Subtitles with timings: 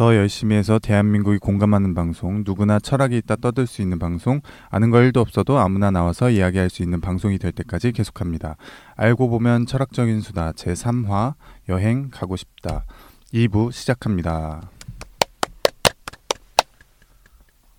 [0.00, 4.40] 더 열심히 해서 대한민국이 공감하는 방송, 누구나 철학이 있다 떠들 수 있는 방송,
[4.70, 8.56] 아는 거 1도 없어도 아무나 나와서 이야기할 수 있는 방송이 될 때까지 계속합니다.
[8.96, 11.34] 알고 보면 철학적인 수다 제3화
[11.68, 12.86] 여행 가고 싶다
[13.34, 14.70] 2부 시작합니다.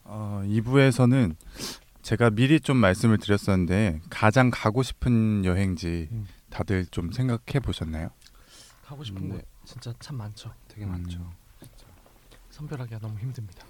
[0.03, 1.35] 어, 2부에서는
[2.03, 6.27] 제가 미리 좀 말씀을 드렸었는데 가장 가고 싶은 여행지 음.
[6.51, 8.09] 다들 좀 생각해 보셨나요?
[8.85, 9.29] 가고 싶은 음.
[9.29, 10.53] 곳 진짜 참 많죠.
[10.67, 11.17] 되게 많죠.
[11.19, 11.40] 음.
[12.61, 13.65] 선별하기가 너무 힘듭니다.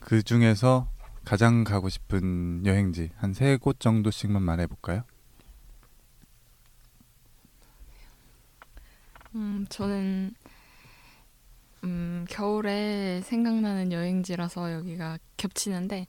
[0.00, 0.88] 그 중에서
[1.24, 5.02] 가장 가고 싶은 여행지 한 세 곳 정도씩만 말해 볼까요?
[9.34, 10.34] 음, 저는
[11.84, 16.06] 음, 겨울에 생각나는 여행지라서 여기가 겹치는데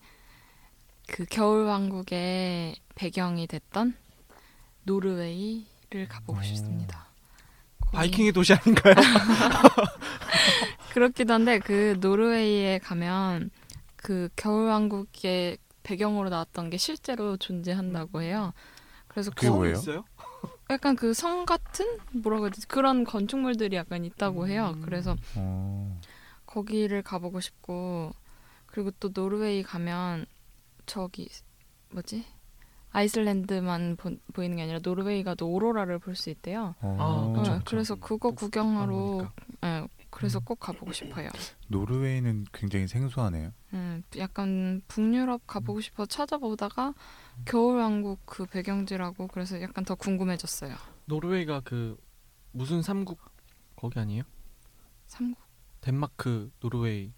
[1.07, 3.95] 그 겨울 왕국의 배경이 됐던
[4.83, 6.43] 노르웨이를 가보고 오.
[6.43, 7.05] 싶습니다.
[7.91, 8.95] 바이킹의 도시 아닌가요?
[10.95, 13.49] 그렇기도 한데 그 노르웨이에 가면
[13.97, 18.53] 그 겨울 왕국의 배경으로 나왔던 게 실제로 존재한다고 해요.
[19.09, 19.73] 그래서 그게 거- 뭐예요?
[19.73, 20.05] 있어요?
[20.69, 24.71] 약간 그 성 같은 뭐라고 해야 되지 그런 건축물들이 약간 있다고 해요.
[24.73, 24.81] 음.
[24.83, 25.99] 그래서 어,
[26.45, 28.13] 거기를 가보고 싶고
[28.65, 30.25] 그리고 또 노르웨이 가면
[30.85, 31.27] 저기
[31.91, 32.23] 뭐지
[32.91, 36.73] 아이슬란드만 보, 보이는 게 아니라 노르웨이가 도 오로라를 볼 수 있대요.
[36.79, 36.97] 어,
[37.35, 37.65] 아, 그쵸, 어, 그쵸.
[37.69, 39.29] 그래서 그거 구경하러.
[39.65, 39.85] 예,
[40.15, 40.45] 그래서 음.
[40.45, 41.29] 꼭 가보고 싶어요.
[41.67, 43.51] 노르웨이는 굉장히 생소하네요.
[43.73, 46.93] 음, 약간 북유럽 가보고 싶어 찾아보다가
[47.43, 50.73] 겨울왕국 그 배경지라고 그래서 약간 더 궁금해졌어요.
[51.03, 51.97] 노르웨이가 그
[52.53, 53.19] 무슨 삼국
[53.75, 54.23] 거기 아니에요?
[55.07, 55.43] 삼국
[55.81, 57.13] 덴마크, 노르웨이.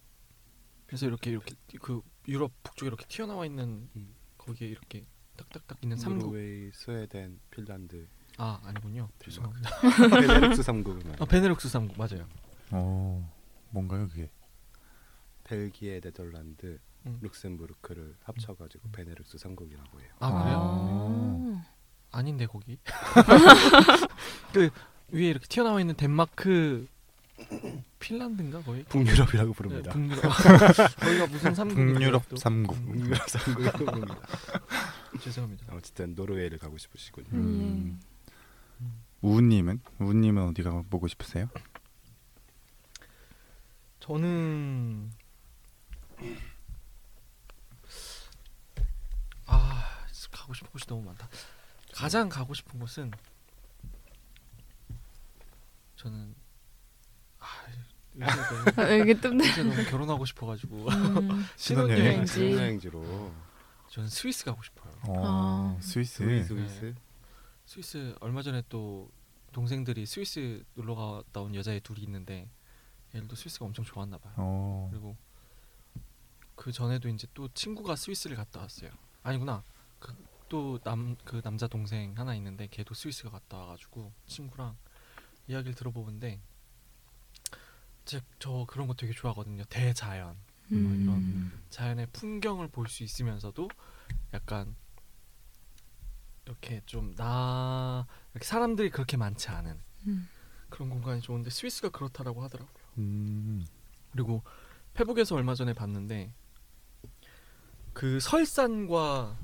[0.87, 4.15] 그래서 이렇게 이렇게 그 유럽 북쪽에 이렇게 튀어나와 있는 음.
[4.39, 5.05] 거기에 이렇게
[5.37, 6.29] 딱딱딱 있는 삼국.
[6.29, 9.07] 노르웨이, 스웨덴, 핀란드, 아 아니군요.
[9.19, 9.69] 죄송합니다.
[10.19, 11.15] 베네룩스 말해요.
[11.19, 12.27] 아 베네룩스 삼국 맞아요.
[12.71, 13.33] 어,
[13.69, 14.29] 뭔가요 그게?
[15.43, 17.19] 벨기에, 네덜란드, 음.
[17.21, 20.09] 룩셈부르크를 합쳐가지고 베네룩스 삼국이라고 해요.
[20.19, 20.57] 아 그래요?
[20.59, 21.65] 아.
[22.11, 22.77] 아닌데 거기.
[24.53, 24.69] 그
[25.09, 26.87] 위에 이렇게 튀어나와 있는 덴마크,
[27.99, 28.83] 핀란드인가 거기?
[28.83, 29.91] 북유럽이라고 네, 부릅니다.
[29.91, 30.21] 북유럽.
[30.99, 31.75] 거기가 무슨 삼국?
[31.75, 32.85] 북유럽 삼국.
[32.85, 34.15] 북유럽 삼국이라고 부릅니다.
[35.21, 35.65] 죄송합니다.
[35.75, 37.27] 어쨌든 노르웨이를 가고 싶으시군요.
[37.33, 37.99] 음.
[38.81, 38.87] 예.
[39.21, 41.47] 우님은 우님은 어디가 보고 싶으세요?
[44.07, 45.11] 저는
[49.45, 49.83] 아
[50.31, 51.27] 가고 싶은 곳이 너무 많다.
[51.93, 53.11] 가장 가고 싶은 곳은
[55.97, 56.33] 저는
[57.39, 57.45] 아
[58.77, 62.05] 아, 이게 뜸 요새 너무 결혼하고 싶어가지고 음, 신혼여행?
[62.05, 62.33] 여행지.
[62.33, 63.33] 신혼여행지로
[63.89, 64.93] 저는 스위스 가고 싶어요.
[65.09, 65.81] 어, 아.
[65.81, 66.23] 스위스.
[66.23, 66.95] 스위스, 스위스.
[67.65, 69.11] 스위스 얼마 전에 또
[69.51, 72.49] 동생들이 스위스 놀러 갔다 온 여자애 둘이 있는데
[73.15, 74.33] 얘들도 스위스가 엄청 좋았나 봐요.
[74.37, 75.15] 어, 그리고
[76.55, 78.91] 그 전에도 이제 또 친구가 스위스를 갔다 왔어요.
[79.23, 79.63] 아니구나.
[79.99, 80.15] 그
[80.49, 84.77] 또 남 그 남자 동생 하나 있는데 걔도 스위스가 갔다 와가지고 친구랑
[85.49, 86.39] 이야기를 들어보는데
[88.05, 89.65] 즉저 그런 거 되게 좋아하거든요.
[89.65, 90.37] 대자연
[90.71, 91.61] 음.
[91.69, 93.69] 자연의 풍경을 볼 수 있으면서도
[94.33, 94.73] 약간
[96.45, 98.07] 이렇게 좀 나
[98.41, 100.29] 사람들이 그렇게 많지 않은 음.
[100.69, 102.73] 그런 공간이 좋은데 스위스가 그렇다라고 하더라고요.
[102.97, 103.65] 음,
[104.11, 104.41] 그리고
[104.93, 106.33] 페북에서 얼마 전에 봤는데
[107.93, 109.37] 그 설산과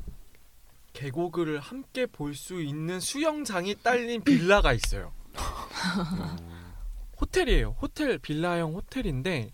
[0.93, 5.11] 계곡을 함께 볼 수 있는 수영장이 딸린 빌라가 있어요.
[5.35, 6.35] 어,
[7.19, 7.75] 호텔이에요.
[7.81, 9.53] 호텔 빌라형 호텔인데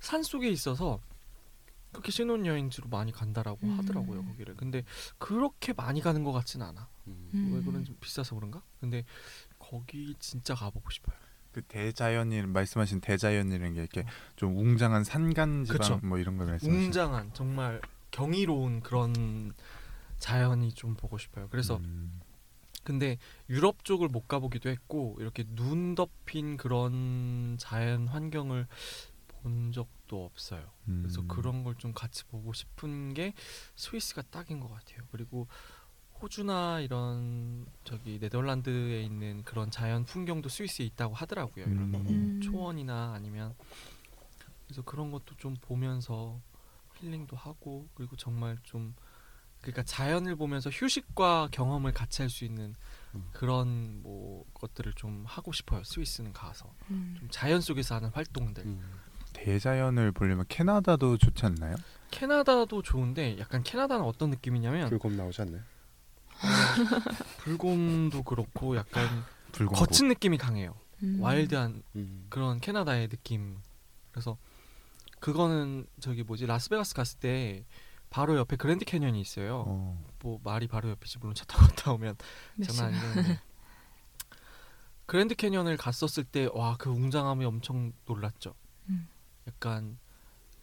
[0.00, 1.00] 산 속에 있어서
[1.90, 3.78] 그렇게 신혼여행지로 많이 간다라고 음.
[3.78, 4.54] 하더라고요 거기를.
[4.56, 4.84] 근데
[5.16, 6.88] 그렇게 많이 가는 것 같진 않아.
[7.06, 7.30] 음.
[7.32, 7.54] 음.
[7.54, 8.62] 왜 그런지 비싸서 그런가?
[8.80, 9.04] 근데
[9.58, 11.16] 거기 진짜 가보고 싶어요.
[11.52, 14.04] 그 대자연이 말씀하신 대자연이라는 게 이렇게
[14.36, 16.00] 좀 웅장한 산간 지방 그쵸.
[16.02, 19.52] 뭐 이런 걸 말씀하시는 웅장한 정말 경이로운 그런
[20.18, 21.48] 자연이 좀 보고 싶어요.
[21.50, 22.20] 그래서 음,
[22.84, 23.18] 근데
[23.48, 28.66] 유럽 쪽을 못 가보기도 했고 이렇게 눈 덮인 그런 자연 환경을
[29.28, 30.62] 본 적도 없어요.
[30.84, 31.28] 그래서 음.
[31.28, 33.34] 그런 걸 좀 같이 보고 싶은 게
[33.76, 35.02] 스위스가 딱인 것 같아요.
[35.12, 35.46] 그리고
[36.20, 41.64] 호주나 이런 저기 네덜란드에 있는 그런 자연 풍경도 스위스에 있다고 하더라고요.
[41.64, 41.98] 이런 거.
[41.98, 42.40] 음.
[42.42, 43.54] 초원이나 아니면
[44.66, 46.40] 그래서 그런 것도 좀 보면서
[46.96, 48.94] 힐링도 하고 그리고 정말 좀
[49.60, 52.74] 그러니까 자연을 보면서 휴식과 경험을 같이 할 수 있는
[53.14, 53.28] 음.
[53.32, 55.82] 그런 뭐 것들을 좀 하고 싶어요.
[55.84, 57.14] 스위스는 가서 음.
[57.18, 58.64] 좀 자연 속에서 하는 활동들.
[58.66, 58.82] 음.
[59.32, 61.76] 대자연을 보려면 캐나다도 좋지 않나요?
[62.10, 65.60] 캐나다도 좋은데 약간 캐나다는 어떤 느낌이냐면 불곰 나오셨네.
[67.38, 69.78] 불곰도 그렇고 약간 불공고.
[69.80, 70.74] 거친 느낌이 강해요.
[71.02, 71.18] 음.
[71.20, 72.26] 와일드한 음.
[72.28, 73.60] 그런 캐나다의 느낌이라서
[74.10, 74.38] 그래서
[75.20, 77.64] 그거는 저기 뭐지 라스베가스 갔을 때
[78.10, 79.64] 바로 옆에 그랜드 캐년이 있어요.
[79.66, 80.04] 어.
[80.20, 82.16] 뭐 말이 바로 옆이지 물론 차 타고 갔다 오면
[82.56, 82.94] 몇 장난?
[82.94, 83.40] 아니는데
[85.06, 88.54] 그랜드 캐년을 갔었을 때 와 그 웅장함이 엄청 놀랐죠.
[88.88, 89.08] 음.
[89.46, 89.98] 약간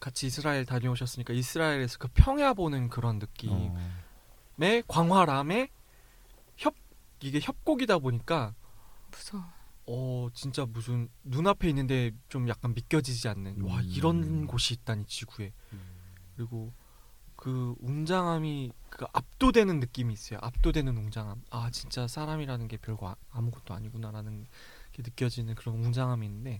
[0.00, 3.90] 같이 이스라엘 다녀오셨으니까 이스라엘에서 그 평야 보는 그런 느낌의 어.
[4.86, 5.68] 광활함에
[6.56, 6.74] 협
[7.20, 8.54] 이게 협곡이다 보니까
[9.10, 9.44] 무서워.
[9.88, 13.84] 어 진짜 무슨 눈앞에 있는데 좀 약간 믿겨지지 않는 와 음.
[13.84, 15.52] 이런 곳이 있다니 지구에
[16.34, 16.72] 그리고
[17.36, 20.38] 그 웅장함이 그 압도되는 느낌이 있어요.
[20.42, 21.42] 압도되는 웅장함.
[21.50, 24.46] 아 진짜 사람이라는 게 별거 아- 아무것도 아니구나라는
[24.92, 26.58] 게 느껴지는 그런 웅장함이 있는데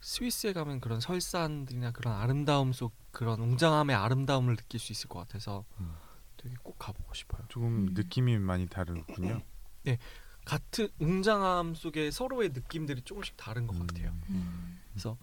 [0.00, 5.64] 스위스에 가면 그런 설산들이나 그런 아름다움 속 그런 웅장함의 아름다움을 느낄 수 있을 것 같아서
[5.78, 5.94] 음.
[6.40, 7.42] 되게 꼭 가보고 싶어요.
[7.48, 7.94] 조금 음.
[7.94, 9.42] 느낌이 많이 다르군요.
[10.46, 14.16] 같은 웅장함 속에 서로의 느낌들이 조금씩 다른 것 같아요.
[14.30, 14.80] 음.
[14.90, 15.18] 그래서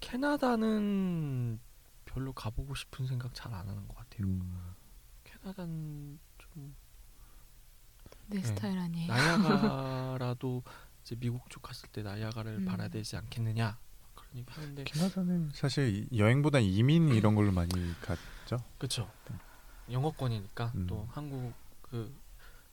[0.00, 1.58] 캐나다는
[2.04, 4.26] 별로 가보고 싶은 생각 잘 안 하는 것 같아요.
[4.28, 4.74] 음.
[5.24, 6.68] 캐나다는 좀내
[8.28, 8.42] 네.
[8.42, 9.08] 스타일 아니에요.
[9.12, 10.62] 나야가라도
[11.02, 12.64] 이제 미국 쪽 갔을 때 나야가를 음.
[12.64, 13.76] 봐야 되지 않겠느냐
[14.14, 17.70] 그런 얘기 하는데 캐나다는 사실 이- 여행보다 이민 이런 걸로 많이
[18.00, 18.64] 갔죠.
[18.78, 19.10] 그렇죠
[19.90, 20.86] 영어권이니까 음.
[20.86, 21.52] 또 한국
[21.82, 22.14] 그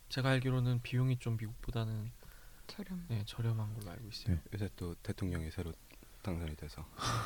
[0.10, 2.12] 제가 알기로는 비용이 좀 미국보다는
[2.68, 3.06] 저렴.
[3.08, 4.36] 네, 저렴한 걸로 알고 있어요.
[4.36, 4.42] 네.
[4.54, 5.74] 요새 또 대통령이 새로
[6.22, 6.86] 당선이 돼서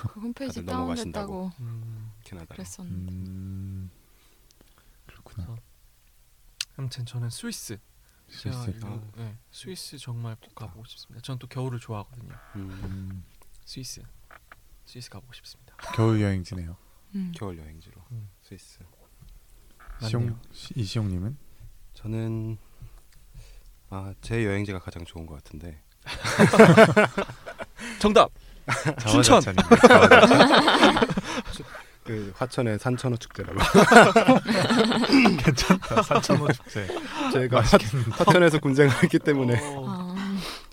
[0.10, 1.34] 그 홈페이지 다들 넘어가신다고.
[1.34, 3.12] 다운됐다고 음, 캐나다로 그랬었는데.
[3.12, 3.92] 음.
[5.06, 5.46] 그렇구나.
[5.46, 5.62] 그래서
[6.78, 7.78] 아무튼 저는 스위스.
[8.30, 8.78] 제가 스위스.
[8.80, 9.12] 이거, 아.
[9.18, 11.22] 네, 스위스 정말 꼭 가보고 싶습니다.
[11.22, 12.34] 저는 또 겨울을 좋아하거든요.
[12.56, 13.24] 음, 음.
[13.66, 14.02] 스위스,
[14.86, 15.76] 스위스 가보고 싶습니다.
[15.96, 16.76] 겨울 여행지네요.
[17.16, 17.32] 음.
[17.36, 18.30] 겨울 여행지로 음.
[18.42, 18.80] 스위스.
[20.08, 20.40] 시용
[20.76, 21.38] 이시용님은
[21.94, 22.58] 저는
[23.90, 25.82] 아 제 여행지가 가장 좋은 것 같은데
[28.00, 28.30] 정답.
[29.08, 29.42] 춘천!
[32.04, 33.60] 그 화천의 산천어 축제라고
[35.44, 36.02] 괜찮다.
[36.02, 36.88] 산천어 축제.
[37.32, 37.78] 제가 화,
[38.12, 40.16] 화천에서 군생을 했기 때문에 어,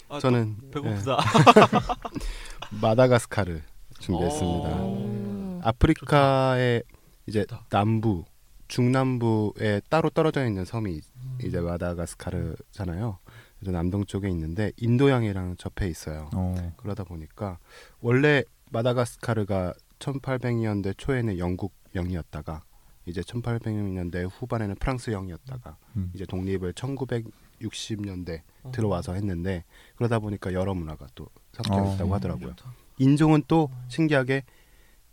[0.09, 1.19] 아, 아, 저는 배고프다.
[1.19, 3.61] 예, 마다가스카르
[4.01, 5.69] 준비했습니다.
[5.69, 6.83] 아프리카의
[7.27, 7.65] 이제 좋다.
[7.71, 8.25] 남부
[8.71, 11.39] 중남부에 따로 떨어져 있는 섬이 음.
[11.45, 13.19] 이제 마다가스카르잖아요.
[13.59, 16.31] 그래서 남동 쪽에 있는데 인도양이랑 접해 있어요.
[16.35, 16.73] 어.
[16.77, 17.59] 그러다 보니까
[18.01, 22.63] 원래 마다가스카르가 1800년대 초에는 영국 영이었다가
[23.07, 26.13] 이제 1800년대 후반에는 프랑스 영이었다가 음.
[26.15, 28.71] 이제 독립을 1960년대 어.
[28.73, 29.65] 들어와서 했는데
[29.97, 31.95] 그러다 보니까 여러 문화가 또 섞여 어.
[31.95, 32.55] 있다고 하더라고요.
[32.55, 32.73] 좋다.
[32.99, 34.45] 인종은 또 신기하게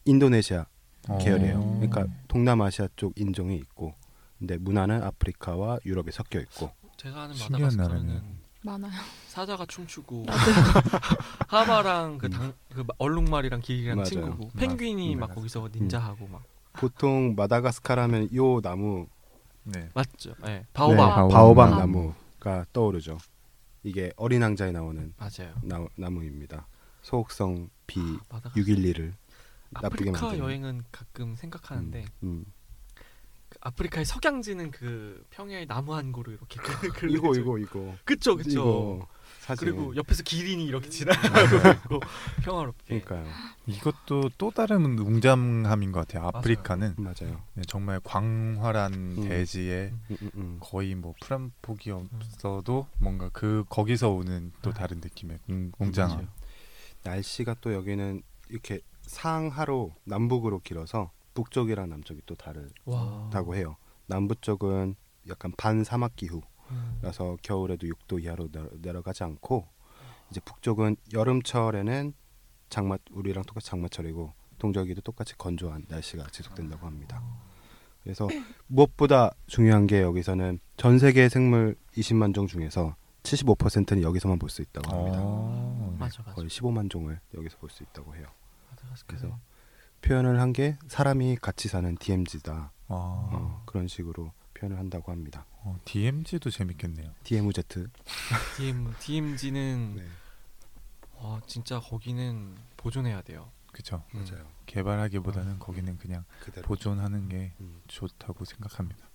[0.06, 0.66] 인도네시아 어.
[1.20, 1.58] 계열이에요.
[1.60, 1.80] 어.
[1.80, 3.94] 그러니까 동남아시아 쪽 인종이 있고
[4.40, 8.22] 근데 문화는 아프리카와 유럽에 섞여 있고 제가 아는 마다가스카르는.
[8.64, 8.92] 많아요.
[9.30, 10.26] 사자가 춤추고
[11.48, 14.10] 하마랑 그, 당, 그 얼룩말이랑 기리랑 맞아요.
[14.10, 15.34] 친구고 마- 펭귄이 막.
[15.34, 16.44] 거기서 닌자하고 막
[16.74, 19.08] 보통 마다가스카르 하면 요 나무
[19.64, 19.90] 네.
[19.94, 20.34] 맞죠?
[20.44, 20.48] 네.
[20.60, 21.30] 네, 바오밥 바오밥.
[21.32, 22.14] 바오밥 나무.
[22.40, 23.18] 나무가 떠오르죠.
[23.84, 25.54] 이게 어린 왕자에 나오는 맞아요.
[25.62, 26.68] 나, 나무입니다.
[27.02, 28.00] 소옥성 비
[28.30, 28.52] 마다
[29.74, 29.96] 가스카르.
[29.96, 30.38] 611을 나쁘게 아프리카.
[30.38, 32.46] 여행은 가끔 생각하는데 음.
[33.50, 38.36] 그 아프리카의 석양지는 그 평야의 나무 한 고루 이렇게 그, 그 이거 이거 이거 그쵸
[38.36, 39.08] 그쵸 이거
[39.40, 41.20] 사진 그리고 옆에서 기린이 이렇게 지나가고
[41.96, 42.00] 있고
[42.44, 43.34] 평화롭게 그러니까요.
[43.66, 46.28] 이것도 또 다른 웅장함인 것 같아요.
[46.28, 47.42] 아프리카는 맞아요.
[47.54, 49.16] 네, 정말 광활한 음.
[49.30, 50.58] 대지에 음, 음, 음.
[50.60, 54.74] 거의 뭐 풀한 폭이 없어도 뭔가 그 거기서 오는 또 음.
[54.74, 56.28] 다른 느낌의 웅- 웅장함.
[57.04, 63.78] 날씨가 또 여기는 이렇게 상하로 남북으로 길어서 북쪽이랑 남쪽이 또와 다르다고 해요.
[64.06, 64.96] 남부 쪽은
[65.30, 67.38] 약간 반사막 기후라서 음.
[67.42, 69.68] 겨울에도 6도 이하로 내려- 내려가지 않고
[70.30, 72.14] 이제 북쪽은 여름철에는
[72.70, 77.22] 장마 우리랑 똑같이 장마철이고 동절기도 똑같이 건조한 날씨가 지속된다고 합니다.
[78.04, 78.28] 그래서
[78.68, 84.90] 무엇보다 중요한 게 여기서는 전 세계 생물 20만 종 중에서 75%는 여기서만 볼 수 있다고
[84.96, 85.18] 합니다.
[85.22, 85.96] 어.
[86.00, 88.28] 맞아 맞아 거의 15만 종을 여기서 볼 수 있다고 해요.
[89.08, 89.40] 그래서
[90.02, 92.54] 표현을 한 게 사람이 같이 사는 DMZ다.
[92.54, 95.46] 아, 어, 그런 식으로 표현을 한다고 합니다.
[95.64, 97.14] 어, DMZ도 재밌겠네요.
[97.24, 97.64] DMZ.
[98.58, 100.08] DM DMZ는 네,
[101.16, 103.52] 와 진짜 거기는 보존해야 돼요.
[103.72, 104.04] 그렇죠.
[104.16, 104.26] 음.
[104.26, 104.48] 맞아요.
[104.66, 106.66] 개발하기보다는 거기는 그냥 그대로.
[106.68, 109.08] 보존하는 게 음, 좋다고 생각합니다.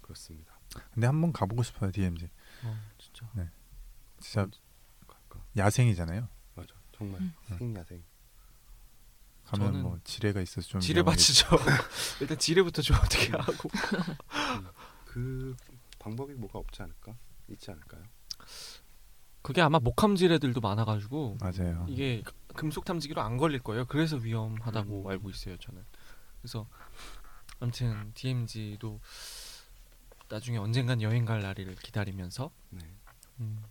[0.00, 0.58] 그렇습니다.
[0.92, 2.28] 근데 한번 가보고 싶어요 DMZ.
[2.64, 3.26] 어 진짜
[4.20, 4.46] 진짜
[5.06, 5.44] 갈까?
[5.56, 6.28] 야생이잖아요.
[6.54, 6.74] 맞아.
[6.92, 7.32] 정말 음.
[7.58, 8.02] 생야생.
[9.50, 11.46] 가면 저는 뭐 지뢰가 있어서 좀 지뢰 위험하겠- 받치죠.
[12.20, 13.68] 일단 지뢰부터 좀 어떻게 하고
[15.04, 15.54] 그
[15.98, 17.14] 방법이 뭐가 없지 않을까?
[17.48, 18.02] 있지 않을까요?
[19.42, 21.86] 그게 아마 목함질 애들도 많아가지고 맞아요.
[21.88, 22.22] 이게
[22.54, 23.86] 금속 탐지기로 안 걸릴 거예요.
[23.86, 25.82] 그래서 위험하다고 알고 있어요, 저는.
[26.40, 26.66] 그래서
[27.58, 29.00] 아무튼 DMZ도
[30.28, 32.80] 나중에 언젠간 여행 갈 날을 기다리면서 네.
[33.40, 33.62] 음,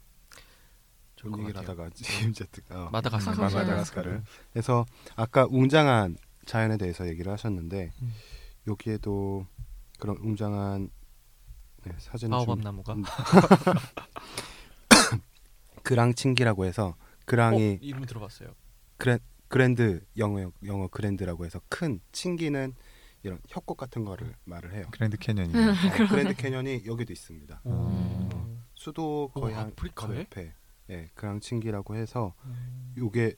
[1.20, 1.72] 좋은 것 얘기를 같아요.
[1.74, 3.42] 하다가 제임제트가 어, 마다가스카르.
[3.42, 4.22] 아, 마다가스카르.
[4.54, 4.86] 그래서
[5.18, 8.14] 아까 웅장한 자연에 대해서 얘기를 하셨는데 음.
[8.68, 9.46] 여기에도
[10.00, 10.90] 그런 웅장한
[11.84, 13.04] 네, 사진을 바오밥 좀- 나무가 음.
[15.84, 16.96] 그랑칭기라고 해서
[17.26, 18.50] grand이 어, 이름 들어봤어요.
[19.48, 22.74] grand 영어 영어 grand라고 해서 큰 칭기는
[23.24, 24.86] 이런 협곡 같은 거를 말을 해요.
[24.92, 25.50] 그랜드 캐년이.
[25.54, 25.54] 어,
[26.10, 27.62] 그랜드 캐년이 여기도 있습니다.
[27.66, 28.30] 오.
[28.76, 30.08] 수도 거의 오, 한 아프리카에?
[30.08, 30.54] 바로 옆에
[30.90, 32.94] 예, 그랑칭기라고 해서 음.
[32.98, 33.36] 요게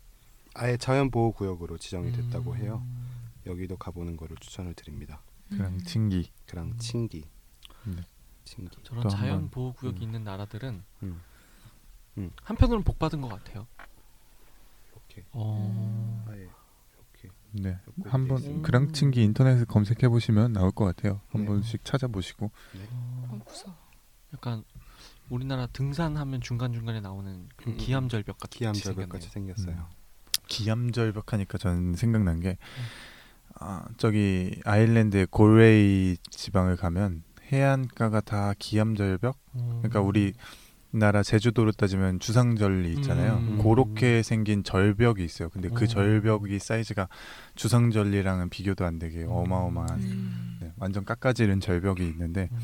[0.53, 2.57] 아예 자연 보호 구역으로 지정이 됐다고 음.
[2.57, 2.85] 해요.
[3.45, 5.21] 여기도 가보는 거를 추천을 드립니다.
[5.49, 6.31] 그랑 칭기.
[6.45, 7.25] 그랑칭기.
[7.85, 8.01] 네.
[8.83, 10.03] 저런 또 자연 보호 구역이 음.
[10.03, 11.21] 있는 나라들은 음.
[12.17, 12.31] 음.
[12.43, 13.67] 한편으로는 복 받은 것 같아요.
[14.91, 16.25] 이렇게 어.
[16.29, 16.41] 아예
[16.93, 17.77] 이렇게 네.
[18.05, 18.65] 한번 있습니다.
[18.65, 21.21] 그랑 칭기 인터넷에 검색해 보시면 나올 것 같아요.
[21.29, 21.47] 한 네.
[21.47, 22.51] 번씩 찾아보시고.
[23.29, 23.75] 어, 무서워.
[24.33, 24.63] 약간
[25.31, 27.77] 우리나라 등산하면 중간 중간에 나오는 그 음, 음.
[27.77, 29.87] 기암절벽 같은 기암절벽 같이 생겼어요.
[30.47, 32.57] 기암절벽 하니까 저는 생각난 게
[33.55, 39.37] 아, 저기 아일랜드의 골웨이 지방을 가면 해안가가 다 기암절벽.
[39.53, 40.33] 그러니까 우리
[40.93, 43.37] 나라 제주도로 따지면 주상절리 있잖아요.
[43.37, 43.59] 음.
[43.63, 45.49] 그렇게 생긴 절벽이 있어요.
[45.49, 45.87] 근데 그 음.
[45.87, 47.07] 절벽이 사이즈가
[47.55, 49.29] 주상절리랑은 비교도 안 되게 음.
[49.31, 50.57] 어마어마한 음.
[50.59, 52.57] 네, 완전 깎아지른 절벽이 있는데 음.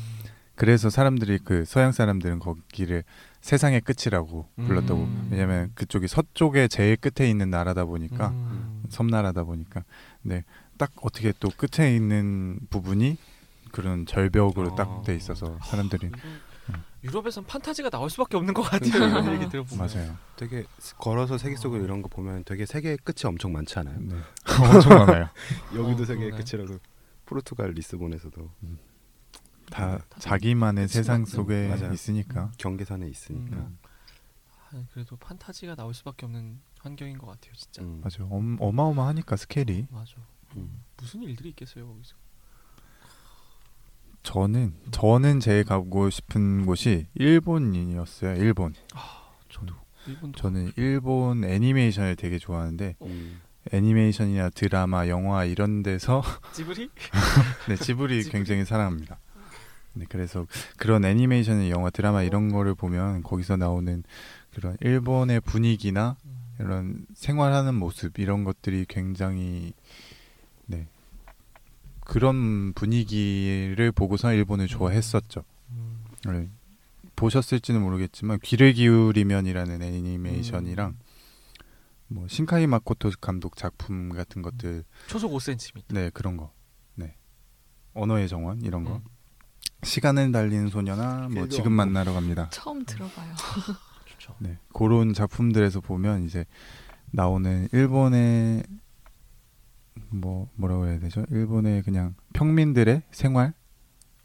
[0.58, 3.04] 그래서 사람들이 그 서양 사람들은 거기를
[3.40, 5.28] 세상의 끝이라고 불렀다고 음.
[5.30, 8.82] 왜냐면 그쪽이 서쪽에 제일 끝에 있는 나라다 보니까 음.
[8.90, 9.84] 섬나라다 보니까
[10.22, 10.44] 네
[10.78, 13.18] 딱 어떻게 또 끝에 있는 부분이
[13.72, 14.74] 그런 절벽으로 아.
[14.76, 16.18] 딱돼 있어서 사람들이 이거
[16.70, 16.84] 음.
[17.04, 18.94] 유럽에선 판타지가 나올 수밖에 없는 것 같아요.
[18.94, 19.86] 이런 얘기 들어보면.
[19.86, 20.16] 맞아요.
[20.36, 20.64] 되게
[20.98, 23.98] 걸어서 세계 속으로 이런 거 보면 되게 세계의 끝이 엄청 많지 않아요?
[24.00, 24.16] 네.
[24.74, 25.28] 엄청 많아요.
[25.74, 26.44] 여기도 어, 세계의 그러네.
[26.44, 26.78] 끝이라고
[27.26, 28.50] 포르투갈 리스본에서도
[29.70, 31.24] 다 다 자기만의 세상.
[31.24, 31.92] 속에 맞아요.
[31.92, 33.56] 있으니까 경계선에 있으니까.
[33.56, 33.78] 음.
[34.70, 37.82] 아, 그래도 판타지가 나올 수밖에 없는 환경인 것 같아요, 진짜.
[37.82, 38.02] 음.
[38.02, 38.30] 맞아요.
[38.32, 40.12] 엄, 어마어마하니까 스케일이 맞아.
[40.56, 40.82] 음.
[40.96, 42.14] 무슨 일들이 있겠어요 거기서.
[44.22, 48.36] 저는 저는 제일 가고 싶은 곳이 일본이었어요.
[48.36, 48.74] 일본.
[49.48, 49.74] 저도
[50.06, 53.40] 일본도 저는 일본 애니메이션을 되게 좋아하는데 음.
[53.72, 56.22] 애니메이션이나 드라마, 영화 이런 데서
[56.52, 56.90] 지브리?
[57.68, 58.32] 네, 지브리 지브리.
[58.32, 59.18] 굉장히 사랑합니다.
[59.98, 64.04] 네, 그래서 그런 애니메이션, 영화, 드라마 이런 거를 보면 거기서 나오는
[64.54, 66.16] 그런 일본의 분위기나
[66.60, 69.72] 이런 생활하는 모습 이런 것들이 굉장히
[70.66, 70.86] 네
[72.00, 75.42] 그런 분위기를 보고서 일본을 좋아했었죠.
[75.70, 75.98] 음.
[76.26, 76.48] 네.
[77.16, 80.96] 보셨을지는 모르겠지만 귀를 기울이면이라는 애니메이션이랑
[82.06, 85.82] 뭐 신카이 마코토 감독 작품 같은 것들 초속 5cm.
[85.88, 86.52] 네 그런 거.
[86.94, 87.16] 네
[87.94, 88.96] 언어의 정원 이런 거.
[88.96, 89.17] 음.
[89.82, 91.72] 시간을 달리는 소녀나 뭐 지금.
[91.72, 92.48] 만나러 갑니다.
[92.50, 93.34] 처음 들어봐요.
[94.40, 96.44] 네 그런 작품들에서 보면 이제
[97.12, 98.62] 나오는 일본의
[100.10, 101.24] 뭐 뭐라고 해야 되죠?
[101.30, 103.54] 일본의 그냥 평민들의 생활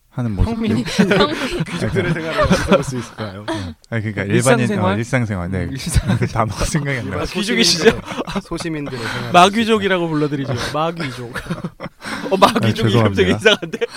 [0.10, 0.51] 하는 모습.
[0.53, 3.45] 평민이 귀족들의 생활을 볼수 있을까요?
[3.89, 4.93] 아니 그러니까 일반인 일상생활?
[4.93, 5.51] 어, 일상생활.
[5.51, 5.67] 네.
[5.72, 7.22] 일상- 그 단어가 생각이 안 나요.
[7.22, 8.00] 아, 귀족이시죠?
[8.43, 9.31] 소시민들의 생활.
[9.31, 10.53] 마귀족이라고 불러드리죠.
[10.74, 11.33] 마귀족.
[12.29, 13.22] 어 마귀족 아, 죄송합니다.
[13.24, 13.79] 이상한데?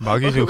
[0.00, 0.48] 마귀족.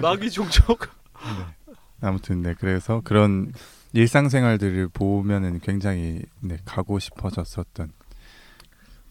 [0.00, 0.80] 마귀족족.
[0.84, 1.74] 네.
[2.00, 3.52] 아무튼 네 그래서 그런
[3.92, 7.92] 일상생활들을 보면은 굉장히 네 가고 싶어졌었던.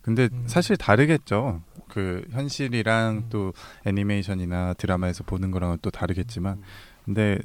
[0.01, 0.43] 근데 음.
[0.47, 1.63] 사실 다르겠죠.
[1.87, 3.29] 그 현실이랑 음.
[3.29, 3.53] 또
[3.85, 6.61] 애니메이션이나 드라마에서 보는 거랑은 또 다르겠지만,
[7.05, 7.39] 근데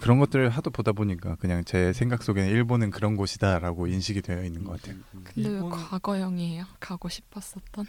[0.00, 4.64] 그런 것들을 하도 보다 보니까 그냥 제 생각 속에는 일본은 그런 곳이다라고 인식이 되어 있는
[4.64, 5.00] 것 같아요.
[5.24, 6.64] 근데 왜 일본- 과거형이에요?
[6.80, 7.86] 가고 싶었었던.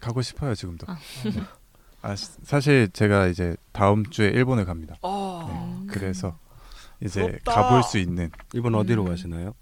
[0.00, 0.86] 가고 싶어요 지금도.
[0.88, 0.98] 아.
[1.24, 1.42] 네.
[2.04, 4.94] 아 시- 사실 제가 이제 다음 주에 일본을 갑니다.
[5.00, 5.46] 아,
[5.80, 5.86] 음.
[5.86, 6.38] 그래서
[7.02, 7.52] 이제 부럽다.
[7.54, 9.08] 가볼 수 있는 일본 어디로 음.
[9.08, 9.54] 가시나요?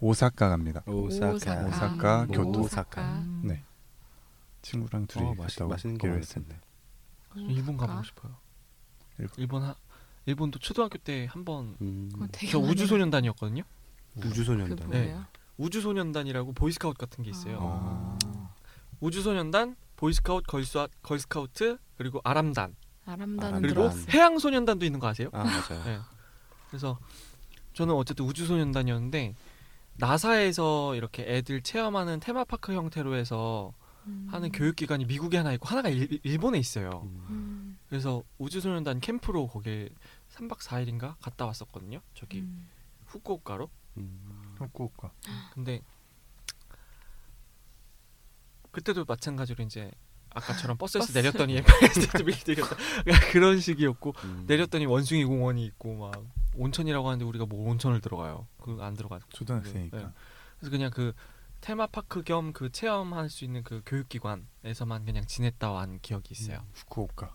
[0.00, 0.82] 오사카 갑니다.
[0.86, 1.66] 오사카.
[1.66, 2.60] 오사카, 교토.
[2.62, 3.22] 오사카.
[3.42, 3.62] 네.
[4.62, 6.08] 친구랑 둘이 어, 맛있, 갔다 맛있는 거.
[6.26, 6.58] 텐데.
[7.36, 8.34] 일본 가보고 싶어요.
[9.18, 9.34] 일본.
[9.36, 9.74] 일본 하,
[10.24, 12.10] 일본도 초등학교 때 한번 음.
[12.18, 13.62] 어, 저 우주소년단이었거든요.
[14.18, 14.88] 그 우주소년단.
[14.88, 15.24] 뭐예요?
[15.58, 17.58] 우주소년단이라고 보이스카우트 같은 게 있어요.
[17.60, 18.16] 아.
[19.00, 24.04] 우주소년단, 보이스카우트, 걸스와, 걸스카우트 그리고 아람단 아람단은 그리고 아람단.
[24.04, 24.06] 들었어요.
[24.18, 25.28] 해양소년단도 있는 거 아세요?
[25.32, 25.84] 아 맞아요.
[25.84, 25.98] 네.
[26.68, 26.98] 그래서
[27.74, 29.34] 저는 어쨌든 우주소년단이었는데
[29.98, 33.74] 나사에서 이렇게 애들 체험하는 테마파크 형태로 해서
[34.06, 34.26] 음.
[34.30, 37.02] 하는 교육기관이 미국에 하나 있고 하나가 일, 일본에 있어요.
[37.04, 37.26] 음.
[37.28, 37.78] 음.
[37.90, 39.90] 그래서 우주소년단 캠프로 거기
[40.34, 42.00] 3박 4일인가 갔다 왔었거든요.
[42.14, 42.68] 저기 음.
[43.06, 43.68] 후쿠오카로.
[43.98, 44.54] 음.
[44.58, 45.10] 후쿠오카.
[45.52, 45.82] 근데
[48.70, 49.90] 그때도 마찬가지로 이제
[50.30, 51.16] 아까처럼 버스에서 버스.
[51.18, 52.76] 내렸더니 엠파이어스테이트 빌딩이었다.
[53.04, 54.44] 그러니까 그런 식이었고 음.
[54.46, 56.24] 내렸더니 원숭이 공원이 있고 막
[56.54, 58.46] 온천이라고 하는데 우리가 뭐 온천을 들어가요.
[58.60, 59.18] 그 안 들어가.
[59.30, 59.96] 초등학생이니까.
[59.98, 60.06] 네.
[60.58, 61.12] 그래서 그냥 그
[61.60, 66.64] 테마파크 겸 그 체험할 수 있는 그 교육기관에서만 그냥 지냈다 온 기억이 있어요.
[66.74, 67.34] 후쿠오카.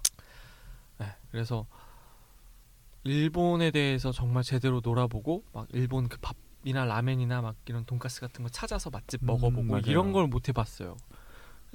[1.00, 1.68] 네, 그래서
[3.04, 8.50] 일본에 대해서 정말 제대로 놀아보고 막 일본 그 밥이나 라멘이나 막 이런 돈가스 같은 거
[8.50, 9.84] 찾아서 맛집 음, 먹어보고 맞아요.
[9.86, 10.98] 이런 걸 못 해봤어요.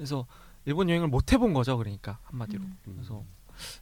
[0.01, 0.25] 그래서
[0.65, 2.63] 일본 여행을 못 해본 거죠, 그러니까 한마디로.
[2.63, 2.75] 음.
[2.83, 3.23] 그래서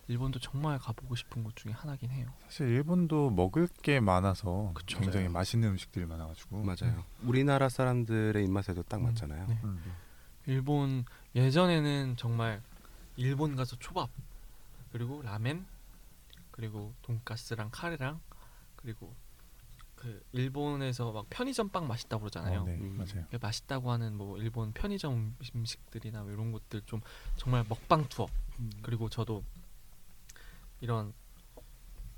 [0.10, 2.28] 일본도 정말 가보고 싶은 곳 중에 하나긴 해요.
[2.44, 5.00] 사실 일본도 먹을 게 많아서 그쵸.
[5.00, 5.34] 굉장히 맞아요.
[5.36, 6.62] 맛있는 음식들이 많아가지고.
[6.62, 7.06] 맞아요.
[7.24, 9.48] 우리나라 사람들의 입맛에도 딱 음, 맞잖아요.
[9.48, 9.60] 네.
[9.64, 9.82] 음.
[10.46, 12.62] 일본 예전에는 정말
[13.16, 14.10] 일본 가서 초밥
[14.92, 15.66] 그리고 라멘
[16.52, 18.20] 그리고 돈가스랑 카레랑
[18.76, 19.16] 그리고
[20.00, 22.62] 그 일본에서 막 편의점 빵 맛있다고 그러잖아요.
[22.62, 22.96] 어, 네, 음.
[22.98, 23.26] 맞아요.
[23.30, 27.02] 그 맛있다고 하는 뭐 일본 편의점 음식들이나 뭐 이런 것들 좀
[27.36, 28.28] 정말 먹방 투어
[28.82, 29.44] 그리고 저도
[30.80, 31.14] 이런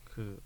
[0.03, 0.39] 그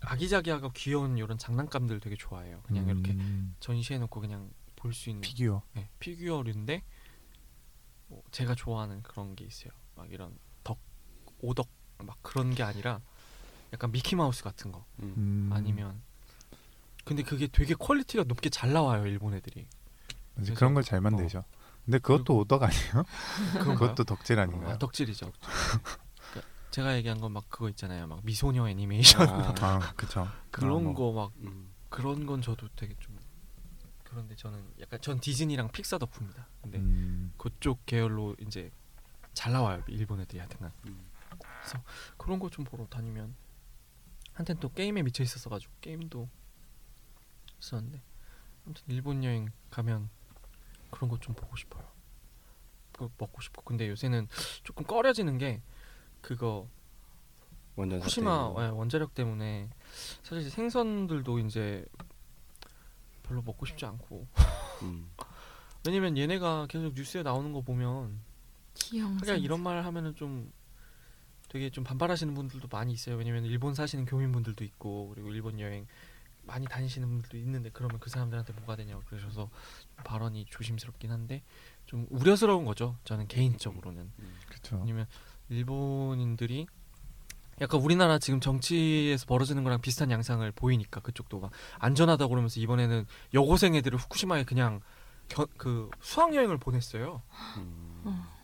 [0.00, 2.60] 아기자기하고 귀여운 이런 장난감들 되게 좋아해요.
[2.64, 5.62] 그냥 이렇게 음, 전시해 놓고 그냥 볼 수 있는 피규어.
[5.74, 6.82] 네, 피규어류인데
[8.08, 9.70] 뭐 제가 좋아하는 그런 게 있어요.
[9.94, 10.80] 막 이런 덕
[11.40, 13.00] 오덕 막 그런 게 아니라
[13.72, 15.14] 약간 미키 마우스 같은 거 음.
[15.16, 16.02] 음, 아니면
[17.04, 19.66] 근데 그게 되게 퀄리티가 높게 잘 나와요 일본 애들이
[20.34, 21.44] 그래서- 그런 걸 잘 만들죠.
[21.84, 23.04] 근데 그것도 오덕 아니에요?
[23.98, 24.70] 그것도 덕질 아닌가요?
[24.70, 25.32] 아, 덕질이죠.
[25.32, 28.06] 그러니까 제가 얘기한 건 막 그거 있잖아요.
[28.06, 30.28] 막 미소녀 애니메이션 아, 아, 그쵸.
[30.50, 30.94] 그런 뭐.
[30.94, 31.70] 거막 음.
[31.88, 33.18] 그런 건 저도 되게 좀
[34.04, 36.46] 그런데 저는 약간 전 디즈니랑 픽사 덕후입니다.
[36.62, 38.70] 근데 음, 그쪽 계열로 이제
[39.34, 41.04] 잘 나와요 일본 애들이 하여튼간 음.
[42.16, 43.34] 그런 거 좀 보러 다니면
[44.34, 46.28] 한텐 또 게임에 미쳐 있었어 가지고 게임도
[47.62, 48.02] 있었는데
[48.66, 50.10] 아무튼 일본 여행 가면
[50.90, 51.82] 그런 것 좀 보고 싶어요.
[52.92, 54.28] 그거 먹고 싶고 근데 요새는
[54.64, 55.62] 조금 꺼려지는 게
[56.20, 56.68] 그거
[57.76, 58.62] 원전 후쿠시마 사태.
[58.64, 59.70] 예, 원자력 때문에
[60.22, 61.86] 사실 생선들도 이제
[63.22, 64.26] 별로 먹고 싶지 않고
[64.82, 65.10] 음.
[65.86, 68.20] 왜냐면 얘네가 계속 뉴스에 나오는 거 보면.
[69.20, 70.52] 하기야 이런 말 하면은 좀
[71.48, 73.16] 되게 좀 반발하시는 분들도 많이 있어요.
[73.16, 75.86] 왜냐면 일본 사시는 교민분들도 있고 그리고 일본 여행
[76.44, 79.50] 많이 다니시는 분들도 있는데 그러면 그 사람들한테 뭐가 되냐고 그러셔서
[80.04, 81.42] 발언이 조심스럽긴 한데
[81.86, 82.96] 좀 우려스러운 거죠.
[83.04, 84.10] 저는 개인적으로는
[84.48, 84.78] 그쵸.
[84.78, 85.06] 왜냐면
[85.48, 86.66] 일본인들이
[87.60, 93.06] 약간 우리나라 지금 정치에서 벌어지는 거랑 비슷한 양상을 보이니까 그쪽도 막 안전하다 고 그러면서 이번에는
[93.34, 94.80] 여고생 애들을 후쿠시마에 그냥
[95.28, 97.22] 겨, 그 수학 여행을 보냈어요.
[97.58, 98.02] 음.
[98.04, 98.42] 어.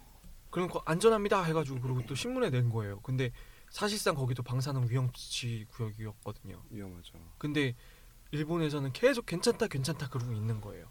[0.51, 3.01] 그럼 그 안전합니다 해가지고 그리고 또 신문에 낸 거예요.
[3.01, 3.33] 근데
[3.71, 6.63] 사실상 거기도 방사능 위험지 구역이었거든요.
[6.71, 7.15] 위험하죠.
[7.39, 7.75] 근데
[8.31, 10.87] 일본에서는 계속 괜찮다 괜찮다 그러고 있는 거예요.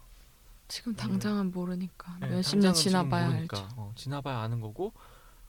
[0.68, 3.56] 지금 당장은 모르니까 네, 몇십 년 당장은 지금 지나봐야 모르니까.
[3.62, 3.74] 알죠.
[3.76, 4.92] 어, 지나봐야 아는 거고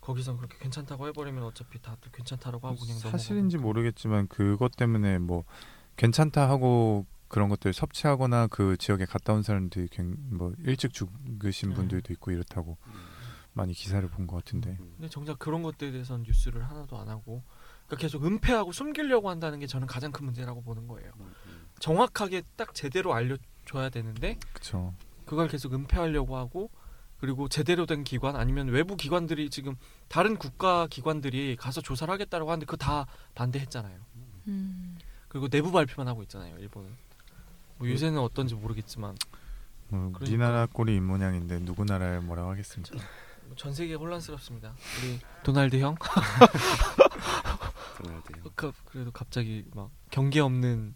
[0.01, 3.61] 거기서 그렇게 괜찮다고 해버리면 어차피 다들 괜찮다라고 하고 그냥 사실인지 넘어가니까.
[3.63, 5.43] 모르겠지만 그것 때문에 뭐
[5.97, 11.75] 괜찮다 하고 그런 것들 섭취하거나 그 지역에 갔다 온 사람들이 굉- 뭐 일찍 죽으신 네.
[11.75, 12.77] 분들도 있고 이렇다고
[13.53, 14.93] 많이 기사를 본 것 같은데 음.
[14.97, 17.43] 근데 정작 그런 것들에 대해서는 뉴스를 하나도 안 하고
[17.87, 21.11] 그러니까 계속 은폐하고 숨기려고 한다는 게 저는 가장 큰 문제라고 보는 거예요.
[21.19, 21.65] 음, 음.
[21.79, 24.93] 정확하게 딱 제대로 알려줘야 되는데 그쵸.
[25.25, 26.69] 그걸 계속 은폐하려고 하고
[27.19, 29.75] 그리고 제대로 된 기관 아니면 외부 기관들이 지금
[30.07, 33.99] 다른 국가 기관들이 가서 조사를 하겠다라고 하는데 그거 다 반대했잖아요.
[34.47, 34.97] 음.
[35.27, 36.57] 그리고 내부 발표만 하고 있잖아요.
[36.59, 36.89] 일본은.
[37.77, 39.15] 뭐 요새는 어떤지 모르겠지만
[39.89, 40.19] 뭐 그러니까.
[40.21, 42.97] 우리나라 꼴이 이 모양인데 누구 나라를 뭐라고 하겠습니까?
[43.49, 44.75] 뭐전 세계 혼란스럽습니다.
[45.01, 45.95] 우리 도날드 형
[47.97, 48.43] 도날드요.
[48.55, 50.95] 그- 그래도 갑자기 막 경계 없는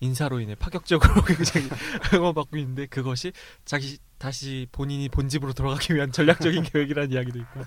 [0.00, 1.68] 인사로 인해 파격적으로 굉장히
[2.12, 3.32] 응원받고 있는데 그것이
[3.64, 7.62] 자기 다시 본인이 본집으로 돌아가기 위한 전략적인 계획이라는 이야기도 있고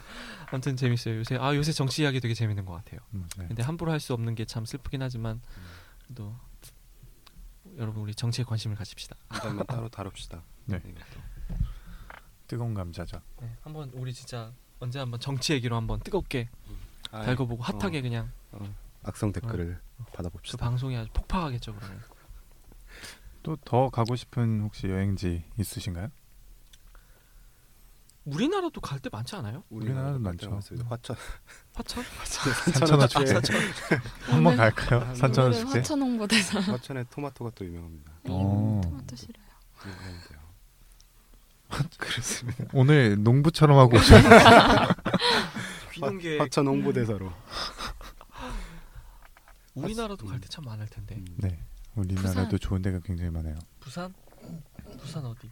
[0.51, 3.47] 아무튼 재밌어요 요새 아 요새 정치 이야기 되게 재밌는 것 같아요 음, 네.
[3.47, 5.41] 근데 함부로 할 수 없는 게 참 슬프긴 하지만
[6.05, 6.35] 그래도
[7.77, 10.43] 여러분 우리 정치에 관심을 가집시다 한번 따로 다룹시다.
[10.65, 10.81] 네.
[12.47, 13.21] 뜨거운 감자죠.
[13.41, 16.49] 네, 한번 우리 진짜 언제 한번 정치 얘기로 한번 뜨겁게
[17.11, 20.57] 아, 달궈보고 핫하게 어, 그냥 어, 악성 댓글을 그 받아봅시다.
[20.57, 22.01] 방송이 아주 폭파하겠죠 그러면
[23.43, 26.09] 또 더 가고 싶은 혹시 여행지 있으신가요?
[28.25, 29.63] 우리나라도 갈데 많지 않아요?
[29.69, 30.59] 우리나라도 많죠.
[30.89, 31.15] 화천
[31.75, 32.03] 화천?
[32.73, 33.55] 산천어 축제 사천.
[34.31, 35.01] 한번 갈까요?
[35.01, 35.77] 아, 산천어 오늘은 축제.
[35.79, 36.59] 화천 홍보대사.
[36.59, 38.11] 화천에 토마토가 또 유명합니다.
[38.29, 38.81] 오.
[38.83, 39.45] 토마토 싫어요.
[42.43, 42.67] 유명한데요.
[42.73, 44.37] 오늘 농부처럼 하고 오셨는데
[45.93, 47.31] 귀농계 화천 홍보대사로.
[49.75, 51.15] 우리나라도 갈데참 많을 텐데.
[51.15, 51.25] 음.
[51.37, 51.59] 네.
[51.95, 52.59] 우리나라도 부산.
[52.59, 53.55] 좋은 데가 굉장히 많아요.
[53.79, 54.13] 부산?
[54.99, 55.49] 부산 어디?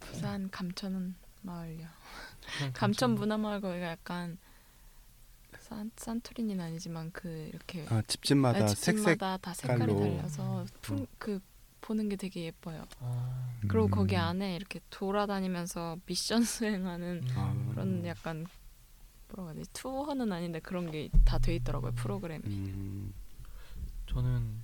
[0.00, 1.86] 부산 감천 마을이요.
[2.40, 4.38] 부산 감천 문화마을 거기가 약간
[5.58, 10.16] 산 산토리니는 아니지만 그 이렇게 아, 집집마다 아, 색색 집집마다 다 색깔이 색깔로.
[10.16, 11.40] 달라서 풍, 그
[11.82, 12.86] 보는 게 되게 예뻐요.
[13.00, 13.90] 아, 그리고 음.
[13.90, 17.34] 거기 안에 이렇게 돌아다니면서 미션 수행하는 음.
[17.36, 18.46] 아, 그런 약간
[19.28, 22.42] 뭐라고 해야 되지 투어는 아닌데 그런 게 다 돼 있더라고요 프로그램이.
[22.46, 23.12] 음,
[24.08, 24.62] 저는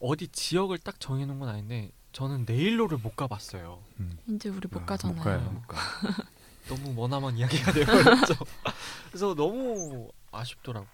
[0.00, 3.82] 어디 지역을 딱 정해놓은 건 아닌데 저는 네일로를 못 가봤어요.
[4.28, 5.16] 이제 우리 못 아, 가잖아요.
[5.16, 5.40] 못 가요.
[5.50, 5.76] 못 가.
[6.68, 8.34] 너무 머나먼 이야기가 되어버렸죠.
[9.10, 10.86] 그래서 너무 아쉽더라고.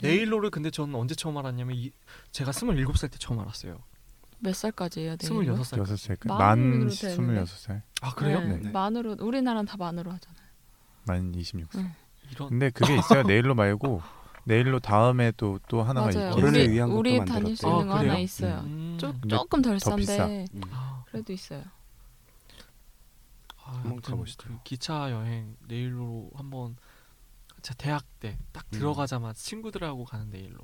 [0.00, 1.90] 네일로를 근데 저는 언제 처음 알았냐면 이,
[2.30, 3.78] 제가 27살 때 처음 알았어요.
[4.40, 5.30] 몇 살까지 해야 돼요?
[5.40, 5.78] 26살.
[5.78, 6.94] 여섯 살, 만으로 만 되는데.
[7.10, 8.40] 스물여섯 살, 아 그래요?
[8.40, 8.70] 네, 네.
[8.70, 10.46] 만으로 우리나라는 다 만으로 하잖아요.
[11.06, 11.82] 만 이십육 살.
[11.82, 11.92] 응.
[12.30, 13.22] 이런 근데 그게 있어요.
[13.24, 14.02] 네일로 말고
[14.44, 16.46] 네일로 다음에 또 또 하나가 어른을 있어요.
[16.46, 17.24] 우리 위한 것도 우리.
[17.24, 18.18] 다닐 수 아, 있는 거 하나 그래요?
[18.18, 18.58] 있어요.
[18.60, 18.96] 음.
[19.00, 19.80] 좀 근데 조금 덜.
[19.80, 20.60] 싼데 음.
[20.70, 21.64] 아, 그래도 있어요.
[23.64, 24.48] 아, 한번 가보시죠.
[24.48, 26.76] 그 기차 여행 네일로 한번
[27.62, 28.70] 제가 대학 때딱 음.
[28.70, 30.60] 들어가자마자 친구들하고 가는 네일로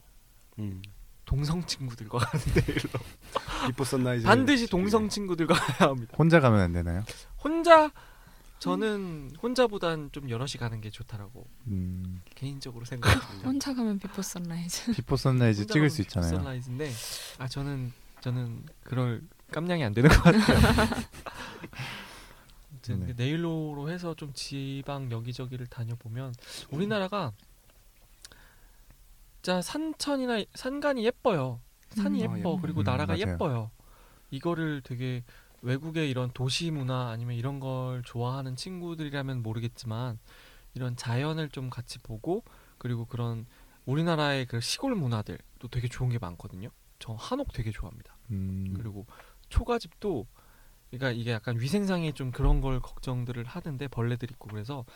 [0.60, 0.80] 음.
[1.24, 2.90] 동성 친구들과 가는 내일로
[3.66, 6.14] 비포 선라이즈 반드시 동성 친구들과 가야 합니다.
[6.18, 7.04] 혼자 가면 안 되나요?
[7.42, 7.90] 혼자
[8.58, 13.44] 저는 혼자보단 좀 여럿이 가는 게 좋다라고 음, 개인적으로 생각합니다.
[13.48, 14.92] 혼자 가면 비포 선라이즈.
[14.92, 16.36] 비포 선라이즈 찍을 수 있잖아요.
[16.36, 16.90] 선라이즈인데
[17.38, 20.42] 아 저는 저는 그럴 깜냥이 안 되는 것 같아요.
[22.70, 23.06] 아무튼 네.
[23.06, 26.34] 그 네일로로 해서 좀 지방 여기저기를 다녀보면
[26.70, 27.32] 우리나라가
[29.44, 31.60] 진짜 산천이나 산간이 예뻐요.
[31.90, 32.30] 산이 음.
[32.30, 32.60] 아, 예뻐 예뻐.
[32.62, 33.34] 그리고 음, 나라가 맞아요.
[33.34, 33.70] 예뻐요.
[34.30, 35.22] 이거를 되게
[35.60, 40.18] 외국의 이런 도시 문화 아니면 이런 걸 좋아하는 친구들이라면 모르겠지만
[40.72, 42.42] 이런 자연을 좀 같이 보고
[42.78, 43.44] 그리고 그런
[43.84, 46.70] 우리나라의 그 시골 문화들도 되게 좋은 게 많거든요.
[46.98, 48.16] 저 한옥 되게 좋아합니다.
[48.30, 49.04] 음, 그리고
[49.50, 50.26] 초가집도
[50.90, 54.86] 그러니까 이게 약간 위생상에 좀 그런 걸 걱정들을 하는데 벌레들 있고 그래서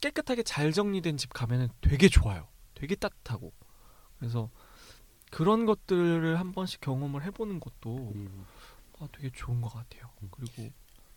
[0.00, 2.48] 깨끗하게 잘 정리된 집 가면은 되게 좋아요.
[2.74, 3.52] 되게 따뜻하고
[4.22, 4.48] 그래서
[5.32, 8.46] 그런 것들을 한 번씩 경험을 해보는 것도 음.
[9.00, 10.08] 아, 되게 좋은 것 같아요.
[10.22, 10.28] 음.
[10.30, 10.72] 그리고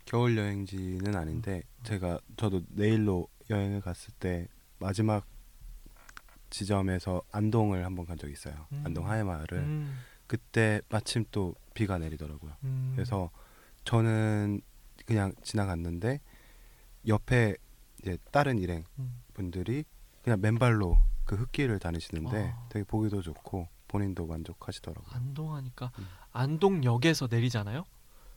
[0.06, 4.48] 겨울 여행지는 아닌데 제가 저도 내일로 여행을 갔을 때
[4.80, 5.28] 마지막
[6.50, 8.66] 지점에서 안동을 한번 간 적이 있어요.
[8.72, 8.82] 음.
[8.84, 12.54] 안동 하회마을을 음, 그때 마침 또 비가 내리더라고요.
[12.64, 13.30] 음, 그래서
[13.84, 14.62] 저는
[15.06, 16.22] 그냥 지나갔는데
[17.06, 17.56] 옆에
[18.02, 19.22] 이제 다른 일행 음.
[19.36, 19.84] 분들이
[20.24, 22.68] 그냥 맨발로 그 흙길을 다니시는데 아.
[22.70, 25.06] 되게 보기도 좋고 본인도 만족하시더라고요.
[25.14, 26.08] 안동하니까 음.
[26.32, 27.86] 안동역에서 내리잖아요.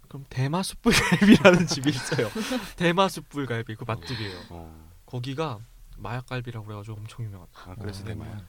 [0.08, 2.28] 그럼 대마숯불갈비라는 집이 있어요.
[2.76, 4.40] 대마숯불갈비 그 맛집이에요.
[4.50, 4.90] 어.
[5.06, 5.58] 거기가
[5.98, 7.70] 마약갈비라고 그래가지고 엄청 유명하다.
[7.70, 8.06] 아 그래서 어.
[8.06, 8.46] 대마야.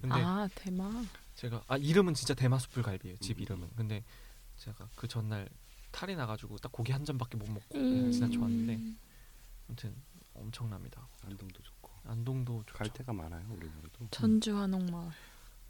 [0.00, 1.08] 근데 아 대만.
[1.36, 3.18] 제가 아 이름은 진짜 대마숯불갈비예요.
[3.18, 3.42] 집 음.
[3.42, 3.70] 이름은.
[3.76, 4.02] 근데
[4.56, 5.48] 제가 그 전날
[5.92, 8.10] 탈이 나가지고 딱 고기 한 점밖에 못 먹고 음.
[8.10, 8.80] 지나쳐왔는데
[9.68, 9.94] 아무튼
[10.34, 11.06] 엄청납니다.
[11.24, 11.73] 안동도 좋고
[12.06, 12.78] 안동도 좋죠.
[12.78, 14.06] 갈 데가 많아요 우리나라도.
[14.10, 15.10] 전주 한옥마을.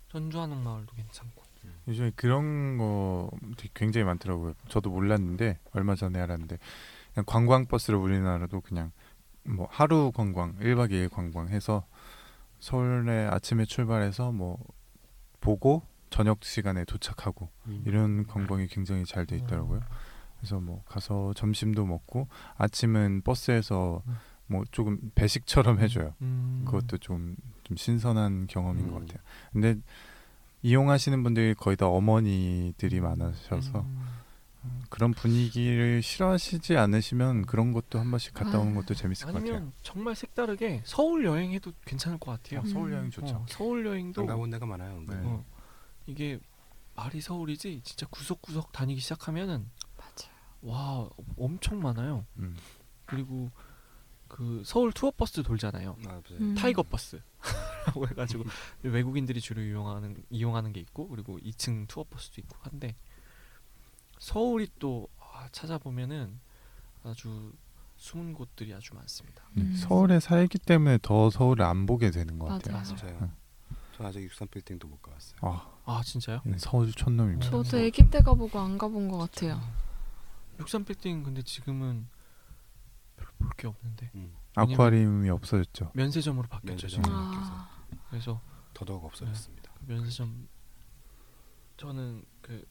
[0.08, 1.44] 전주 한옥 마을도 괜찮고.
[1.88, 4.54] 요즘에 그런 거 되게 굉장히 많더라고요.
[4.68, 6.58] 저도 몰랐는데 얼마 전에 알았는데
[7.14, 8.92] 그냥 관광 버스를 우리나라도 그냥
[9.44, 11.86] 뭐 하루 관광, 1박 2일 관광 해서
[12.58, 14.58] 서울에 아침에 출발해서 뭐
[15.40, 17.82] 보고 저녁 시간에 도착하고 음.
[17.86, 19.80] 이런 관광이 굉장히 잘 돼 있더라고요.
[20.38, 24.16] 그래서 뭐 가서 점심도 먹고 아침은 버스에서 음.
[24.46, 26.14] 뭐 조금 배식처럼 해줘요.
[26.20, 26.62] 음.
[26.66, 29.06] 그것도 좀, 좀 신선한 경험인 것 음.
[29.06, 29.22] 같아요.
[29.52, 29.76] 근데
[30.62, 34.04] 이용하시는 분들이 거의 다 어머니들이 많으셔서 음.
[34.88, 38.80] 그런 분위기를 싫어하시지 않으시면 그런 것도 한 번씩 갔다 오는 아.
[38.80, 39.52] 것도 재밌을 것 같아요.
[39.52, 42.60] 아니면 정말 색다르게 서울 여행해도 괜찮을 것 같아요.
[42.60, 42.96] 어, 서울 음.
[42.96, 43.36] 여행 좋죠.
[43.36, 45.02] 어, 서울 여행도 안 가본 데가 많아요.
[45.06, 45.14] 네.
[45.24, 45.44] 어,
[46.06, 46.38] 이게
[46.96, 49.66] 말이 서울이지 진짜 구석구석 다니기 시작하면은
[49.98, 50.34] 맞아요.
[50.62, 52.24] 와 엄청 많아요.
[52.38, 52.56] 음.
[53.04, 53.50] 그리고
[54.34, 55.96] 그 서울 투어 버스 돌잖아요.
[56.06, 56.22] 아, 맞아요.
[56.40, 56.56] 음.
[56.56, 57.22] 타이거 버스라고
[58.10, 58.42] 해가지고
[58.82, 62.96] 외국인들이 주로 이용하는 이용하는 게 있고 그리고 2층 투어 버스도 있고 한데
[64.18, 66.40] 서울이 또 아, 찾아보면은
[67.04, 67.52] 아주
[67.96, 69.44] 숨은 곳들이 아주 많습니다.
[69.56, 69.72] 음.
[69.76, 72.74] 서울에 살기 때문에 더 서울을 안 보게 되는 것 같아요.
[72.76, 72.94] 맞아요.
[73.02, 73.18] 맞아요.
[73.22, 73.32] 응.
[73.96, 75.38] 저 아직 63 빌딩도 못 가봤어요.
[75.42, 76.40] 아, 아 진짜요?
[76.44, 77.48] 얘는 서울 촌놈입니다.
[77.48, 79.60] 저- 저도 아기 때 가보고 안 가본 것 같아요.
[80.58, 82.08] 63 빌딩 근데 지금은
[83.16, 84.32] 별로 볼 게 없는데 음.
[84.56, 85.90] 아쿠아리움이 없어졌죠.
[85.94, 86.86] 면세점으로 바뀌었죠.
[86.86, 87.02] 면세점.
[87.04, 87.16] 지금.
[87.16, 87.68] 아,
[88.10, 88.40] 그래서
[88.72, 89.72] 더더욱 없어졌습니다.
[89.78, 90.48] 그 면세점
[91.76, 92.64] 저는 그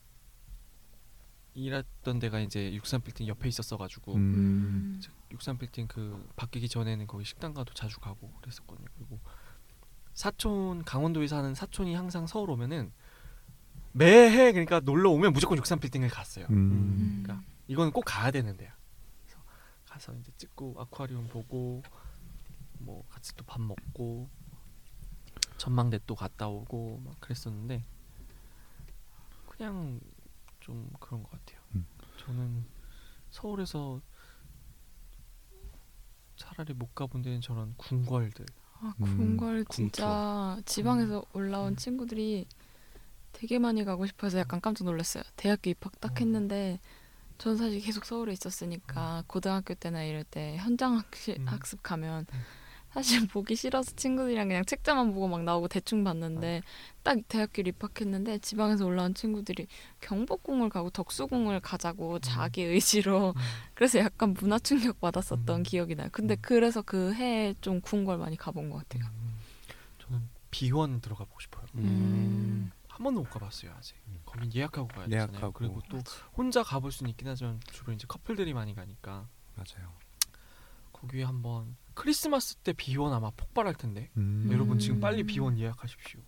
[1.56, 4.20] 일했던 데가 이제 63 빌딩 옆에 있었어 가지고 음.
[4.20, 5.02] 음.
[5.32, 8.88] 63 빌딩 그 바뀌기 전에는 거기 식당 가도 자주 가고 그랬었거든요.
[8.96, 9.20] 그리고
[10.14, 12.92] 사촌 강원도에 사는 사촌이 항상 서울 오면은
[13.92, 16.48] 매해 그러니까 놀러 오면 무조건 63 빌딩을 갔어요.
[16.50, 17.22] 음.
[17.24, 18.72] 그러니까 이거는 꼭 가야 되는데요.
[19.94, 21.84] 가서 이제 찍고 아쿠아리움 보고
[22.80, 24.28] 뭐 같이 또 밥 먹고
[25.58, 27.86] 전망대 또 갔다 오고 막 그랬었는데
[29.48, 30.00] 그냥
[30.60, 31.60] 좀 그런 것 같아요.
[31.76, 31.86] 음.
[32.18, 32.66] 저는
[33.30, 34.02] 서울에서
[36.36, 38.46] 차라리 못 가본 데는 저런 궁궐들
[38.80, 42.48] 아, 음, 궁궐 진짜 지방에서 올라온 친구들이
[43.32, 45.24] 되게 많이 가고 싶어서 약간 깜짝 놀랐어요.
[45.36, 46.16] 대학교 입학 딱 어.
[46.20, 46.80] 했는데
[47.44, 51.46] 전 사실 계속 서울에 있었으니까 고등학교 때나 이럴 때 현장 학시, 음.
[51.46, 52.40] 학습 가면 음.
[52.94, 56.62] 사실 보기 싫어서 친구들이랑 그냥 책자만 보고 막 나오고 대충 봤는데
[57.04, 59.68] 딱 대학교 입학했는데 지방에서 올라온 친구들이
[60.00, 63.42] 경복궁을 가고 덕수궁을 가자고 자기 의지로 음.
[63.76, 65.64] 그래서 약간 문화 충격 받았었던 음.
[65.64, 66.08] 기억이 나요.
[66.14, 66.40] 근데 음.
[66.42, 69.04] 그래서 그 해에 좀 궁궐 많이 가본 것 같아요.
[69.12, 69.34] 음,
[70.00, 71.66] 저는 비원 들어가 보고 싶어요.
[71.76, 72.72] 음.
[72.94, 73.96] 한 번도 못 가봤어요 아직.
[74.24, 75.32] 거긴 예약하고 가야 되잖아요.
[75.32, 75.54] 예약하고.
[75.54, 75.98] 그리고 또
[76.38, 79.92] 혼자 가볼 수는 있긴 하지만 주로 이제 커플들이 많이 가니까 맞아요.
[80.92, 84.48] 거기에 한번 크리스마스 때 비원 아마 폭발할 텐데 음.
[84.52, 85.02] 여러분 지금 음.
[85.02, 86.22] 빨리 비원 예약하십시오.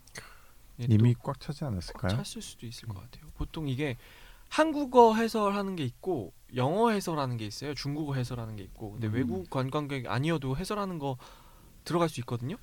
[0.81, 2.23] 예, 이미 또꽉 차지 않았을까요?
[2.23, 3.29] 찼을 수도 있을 것 같아요.
[3.35, 3.95] 보통 이게
[4.49, 7.75] 한국어 해설하는 게 있고 영어 해설하는 게 있어요.
[7.75, 9.13] 중국어 해설하는 게 있고 근데 음.
[9.13, 11.17] 외국 관광객 아니어도 해설하는 거
[11.83, 12.57] 들어갈 수 있거든요.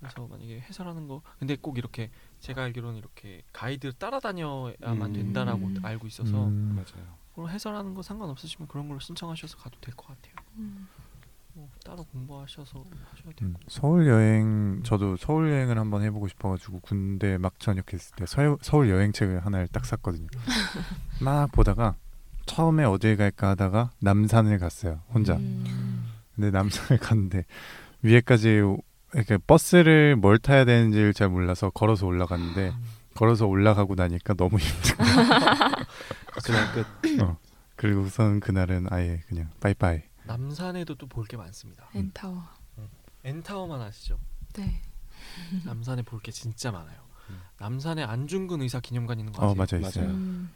[0.00, 5.12] 그래서 만약에 해설하는 거 근데 꼭 이렇게 제가 알기로는 이렇게 가이드 따라다녀야만 음.
[5.12, 5.78] 된다라고 음.
[5.82, 6.74] 알고 있어서 음.
[6.76, 7.06] 맞아요.
[7.34, 10.34] 그럼 해설하는 거 상관없으시면 그런 걸로 신청하셔서 가도 될 것 같아요.
[10.58, 10.88] 음.
[11.54, 13.46] 뭐 따로 공부하셔서 하셔야 되고.
[13.46, 18.90] 음, 서울 여행 저도 서울 여행을 한번 해보고 싶어가지고 군대 막 전역했을 때 서, 서울
[18.90, 20.26] 여행 책을 하나를 딱 샀거든요.
[21.22, 21.94] 막 보다가
[22.44, 25.36] 처음에 어딜 갈까 하다가 남산을 갔어요 혼자.
[25.36, 26.06] 음.
[26.34, 27.44] 근데 남산을 갔는데
[28.02, 28.60] 위에까지
[29.14, 32.84] 이렇게 버스를 뭘 타야 되는지를 잘 몰라서 걸어서 올라갔는데 음.
[33.14, 35.04] 걸어서 올라가고 나니까 너무 힘들고
[36.44, 36.86] 그날 끝.
[37.76, 40.02] 그리고 우선 그날은 아예 그냥 빠이빠이.
[40.24, 41.88] 남산에도 또 볼 게 많습니다.
[41.94, 42.42] N타워.
[43.24, 44.18] N타워만 아시죠?
[44.54, 44.82] 네.
[45.64, 46.98] 남산에 볼 게 진짜 많아요.
[47.30, 47.40] 음.
[47.58, 49.56] 남산에 안중근 의사 기념관 있는 거어 아세요?
[49.56, 50.10] 맞아 맞아요.
[50.14, 50.50] 음.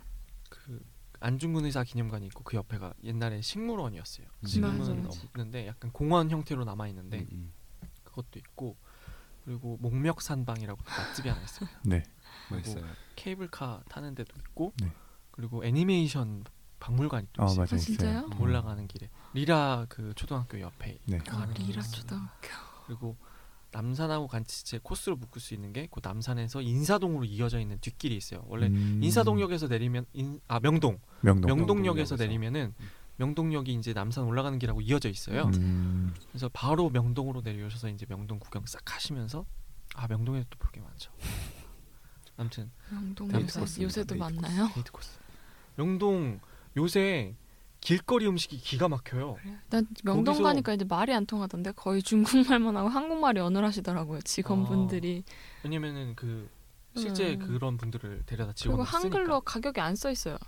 [0.49, 0.81] 그
[1.21, 4.27] 안중근 의사 기념관이 있고 그 옆에가 옛날에 식물원이었어요.
[4.27, 4.47] 음.
[4.47, 4.93] 지금은 맞아.
[4.93, 7.53] 없는데 약간 공원 형태로 남아 있는데 음, 음.
[8.11, 8.77] 그것도 있고
[9.45, 11.69] 그리고 목멱산방이라고 또 맛집이 하나 있어요.
[11.85, 12.03] 네.
[12.51, 12.85] 멋있어요.
[13.17, 14.93] 케이블카 타는 데도 있고 네.
[15.31, 16.45] 그리고 애니메이션
[16.79, 17.59] 박물관이 또어 있어요.
[17.61, 17.79] 맞아 아.
[17.79, 18.19] 진짜요?
[18.33, 18.41] 음.
[18.41, 21.19] 올라가는 길에 리라 그 초등학교 옆에 네.
[21.29, 22.49] 아, 리라 초등학교.
[22.87, 23.17] 그리고
[23.73, 28.43] 남산하고 같이 제 코스로 묶을 수 있는 게 그 남산에서 인사동으로 이어져 있는 뒷길이 있어요.
[28.47, 29.01] 원래 음.
[29.03, 31.49] 인사동역에서 내리면 인, 아 명동 명동.
[31.57, 32.17] 명동역에서 명동역에서.
[32.17, 32.75] 내리면은
[33.31, 35.45] 명동역이 이제 남산 올라가는 길하고 이어져 있어요.
[35.57, 36.15] 음.
[36.31, 39.45] 그래서 바로 명동으로 내려오셔서 이제 명동 구경 싹 하시면서
[39.95, 41.13] 아 명동에도 또 볼 게 많죠.
[42.39, 43.83] 아무튼 명동 요새 코스입니다.
[43.85, 44.69] 요새도 데이트 많나요?
[44.75, 45.19] 데이트 코스.
[45.77, 46.41] 명동
[46.79, 47.35] 요새
[47.83, 49.37] 길거리 음식이 기가 막혀요.
[49.69, 55.25] 난 명동 거기서- 가니까 이제 말이 안 통하던데 거의 중국말만 하고 한국말이 어눌하시더라고요 직원분들이.
[55.65, 56.49] 왜냐면은 그
[56.97, 57.39] 실제 음.
[57.47, 59.41] 그런 분들을 데려다 그리고 직원을 한글로 쓰니까.
[59.41, 60.39] 가격이 안 써 있어요.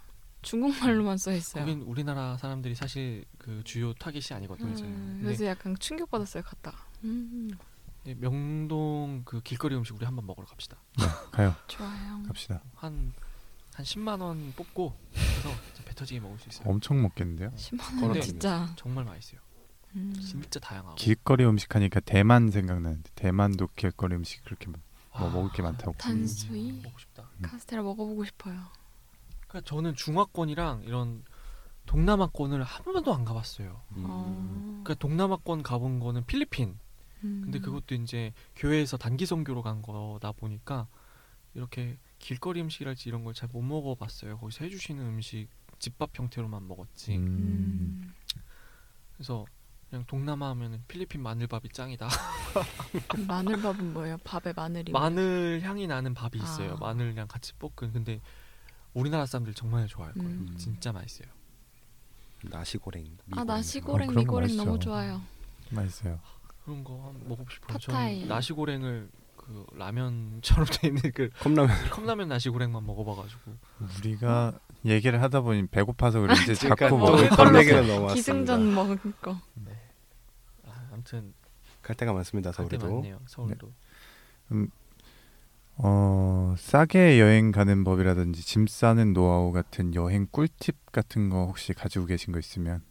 [0.42, 1.64] 중국말로만 써 있어요.
[1.64, 4.74] 거긴 우리나라 사람들이 사실 그 주요 타깃이 아니거든요.
[4.84, 6.78] 음, 그래서 약간 충격 받았어요 갔다가.
[7.04, 7.50] 음,
[8.04, 10.76] 네, 명동 그 길거리 음식 우리 한번 먹으러 갑시다.
[10.98, 11.54] 네, 가요.
[11.68, 12.22] 좋아요.
[12.26, 12.62] 갑시다.
[12.74, 13.12] 한한
[13.78, 16.68] 10만 원 뽑고 그래서 진짜 배 터지게 먹을 수 있어요.
[16.68, 17.50] 엄청 먹겠는데요?
[17.50, 18.72] 10만 근데 원 진짜.
[18.76, 19.40] 정말 맛있어요.
[19.94, 20.12] 음.
[20.20, 20.96] 진짜 다양하고.
[20.96, 24.80] 길거리 음식 하니까 대만 생각나는데 대만도 길거리 음식 그렇게 뭐
[25.12, 25.92] 아, 먹을 게 많다고.
[25.98, 27.28] 단수이 먹고 싶다.
[27.42, 28.58] 카스테라 먹어보고 싶어요.
[29.52, 31.22] 그러니까 저는 중화권이랑 이런
[31.84, 33.82] 동남아권을 한 번도 안 가봤어요.
[33.96, 34.04] 음.
[34.08, 34.80] 어.
[34.82, 36.78] 그러니까 동남아권 가본 거는 필리핀.
[37.24, 37.40] 음.
[37.44, 40.86] 근데 그것도 이제 교회에서 단기 선교로 간 거다 보니까
[41.54, 44.38] 이렇게 길거리 음식이랄지 이런 걸 잘 못 먹어봤어요.
[44.38, 47.16] 거기서 해주시는 음식 집밥 형태로만 먹었지.
[47.16, 47.26] 음.
[47.26, 48.14] 음.
[49.14, 49.44] 그래서
[49.90, 52.08] 그냥 동남아 하면은 필리핀 마늘밥이 짱이다.
[53.26, 54.16] 마늘밥은 뭐예요?
[54.24, 54.92] 밥에 마늘이.
[54.92, 56.44] 마늘 향이 나는 밥이 아.
[56.44, 56.76] 있어요.
[56.76, 57.92] 마늘이랑 같이 볶은.
[57.92, 58.20] 근데
[58.94, 60.28] 우리나라 사람들 정말 좋아할 거예요.
[60.28, 60.54] 음.
[60.58, 61.28] 진짜 맛있어요.
[62.42, 63.02] 나시고랭.
[63.02, 63.46] 아 미고랭.
[63.46, 64.64] 나시고랭 어, 그런 거 미고랭 맛있죠.
[64.64, 65.22] 너무 좋아요.
[65.70, 66.18] 맛있어요.
[66.64, 67.78] 그런 거 한번 먹어보고 싶어요.
[67.78, 68.14] 팟타이.
[68.16, 71.68] 저는 나시고랭을 그 라면처럼 돼 있는 그 컵라면.
[71.90, 73.52] 컵라면 나시고랭만 먹어봐가지고
[73.98, 76.96] 우리가 얘기를 하다 보니 배고파서 그런지 자꾸 그러니까
[77.44, 78.14] 먹을 얘기는 넘어왔습니다.
[78.14, 79.32] 기승전 먹을 거.
[80.66, 81.32] 아, 아무튼
[81.80, 82.50] 갈 데가 많습니다.
[82.52, 82.94] 갈데 서울에도.
[82.96, 83.20] 많네요.
[83.26, 83.72] 서울도.
[85.84, 92.06] 어 싸게 여행 가는 법이라든지 짐 싸는 노하우 같은 여행 꿀팁 같은 거 혹시 가지고
[92.06, 92.82] 계신 거 있으면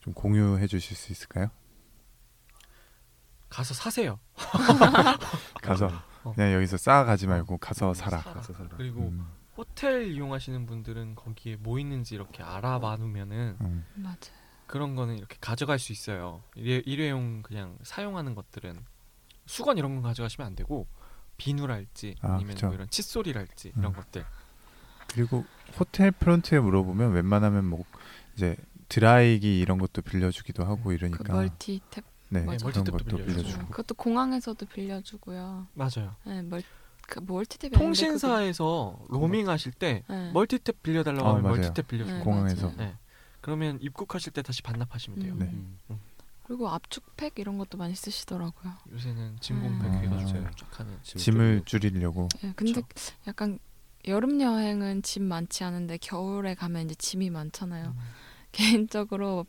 [0.00, 1.50] 좀 공유해 주실 수 있을까요?
[3.48, 4.20] 가서 사세요.
[5.62, 5.90] 가서
[6.22, 6.32] 어.
[6.34, 8.18] 그냥 여기서 싸 가지 말고 가서 사라.
[8.18, 8.34] 사라.
[8.34, 8.68] 가서 사라.
[8.76, 9.26] 그리고 음.
[9.56, 13.86] 호텔 이용하시는 분들은 거기에 뭐 있는지 이렇게 알아봐 놓으면은 음.
[13.94, 14.32] 맞아.
[14.66, 16.42] 그런 거는 이렇게 가져갈 수 있어요.
[16.54, 18.84] 일회, 일회용 그냥 사용하는 것들은
[19.46, 20.86] 수건 이런 건 가져가시면 안 되고
[21.38, 22.66] 비누랄지 아, 아니면 그쵸.
[22.66, 23.92] 뭐 이런 칫솔이랄지 이런 음.
[23.94, 24.24] 것들
[25.08, 25.44] 그리고
[25.78, 27.84] 호텔 프런트에 물어보면 웬만하면 뭐
[28.36, 28.56] 이제
[28.90, 32.66] 드라이기 이런 것도 빌려주기도 하고 그 이러니까 멀티 탭 네, 맞아.
[32.66, 33.26] 그런 멀티탭도 것도 빌려주고.
[33.26, 35.66] 빌려주고 그것도 공항에서도 빌려주고요.
[35.72, 36.14] 맞아요.
[36.24, 36.62] 네, 멀,
[37.06, 40.32] 그 멀티탭이 통신사에서 로밍 하실 때 네.
[40.32, 41.72] 멀티탭 빌려달라고 어, 하면 맞아요.
[41.72, 42.66] 멀티탭 빌려주고 네, 공항에서.
[42.66, 42.76] 맞아요.
[42.76, 42.94] 네.
[43.40, 45.32] 그러면 입국하실 때 다시 반납하시면 돼요.
[45.34, 45.38] 음.
[45.38, 45.46] 네.
[45.90, 46.00] 음.
[46.48, 48.72] 그리고 압축팩 이런 것도 많이 쓰시더라고요.
[48.90, 49.92] 요새는 진공팩 음.
[49.92, 50.50] 해가지고 맞아요.
[50.56, 52.80] 쫙 하는 짐을 줄이려고 네, 근데
[53.26, 53.58] 약간
[54.06, 57.88] 여름 여행은 짐 많지 않은데 겨울에 가면 이제 짐이 많잖아요.
[57.88, 57.98] 음.
[58.52, 59.44] 개인적으로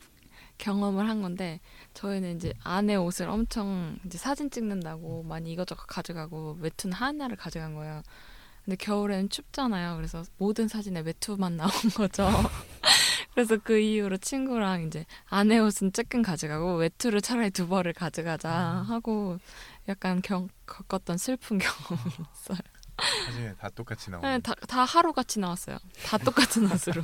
[0.57, 1.61] 경험을 한 건데
[1.93, 8.03] 저희는 이제 안에 옷을 엄청 이제 사진 찍는다고 많이 이것저것 가져가고 외투는 하나를 가져간 거예요.
[8.65, 9.95] 근데 겨울에는 춥잖아요.
[9.95, 12.27] 그래서 모든 사진에 외투만 나온 거죠.
[13.39, 19.37] 그래서 그 이후로 친구랑 이제 안에 옷은 조금 가져가고 외투를 차라리 두 벌을 가져가자 하고
[19.87, 22.01] 약간 경, 겪었던 슬픈 경험이
[22.35, 22.57] 있어요.
[23.27, 25.77] 사진에 다 똑같이 나오고 네, 다, 다 하루 같이 나왔어요.
[26.05, 27.01] 다 똑같은 옷으로.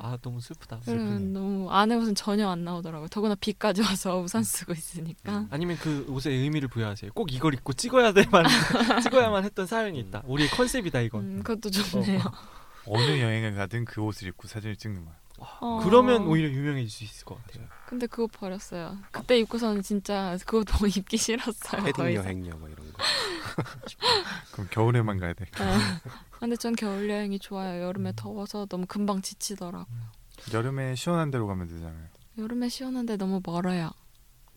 [0.00, 0.80] 아 너무 슬프다.
[0.84, 3.08] 그러면 너무 안에 옷은 전혀 안 나오더라고요.
[3.08, 5.46] 더구나 비까지 와서 우산 쓰고 있으니까.
[5.48, 7.12] 아니면 그 옷에 의미를 부여하세요.
[7.14, 8.44] 꼭 이걸 입고 찍어야 돼만
[9.02, 10.22] 찍어야만 했던 사연이 있다.
[10.26, 11.22] 우리의 컨셉이다 이건.
[11.38, 12.20] 음, 그것도 좋네요.
[12.86, 15.16] 어느 여행을 가든 그 옷을 입고 사진을 찍는 거야.
[15.60, 15.80] 어.
[15.82, 17.66] 그러면 오히려 유명해질 수 있을 것 같아요.
[17.86, 18.98] 근데 그거 버렸어요.
[19.10, 21.92] 그때 입고서는 진짜 그거 너무 입기 싫었어요.
[21.92, 22.14] 더 헤딩.
[22.14, 23.02] 여행녀 뭐 이런 거.
[24.52, 25.46] 그럼 겨울에만 가야 돼.
[25.58, 26.00] 아,
[26.38, 27.82] 근데 전 겨울 여행이 좋아요.
[27.82, 29.86] 여름에 더워서 너무 금방 지치더라고요.
[30.52, 32.06] 여름에 시원한 데로 가면 되잖아요.
[32.38, 33.90] 여름에 시원한데 너무 멀어요.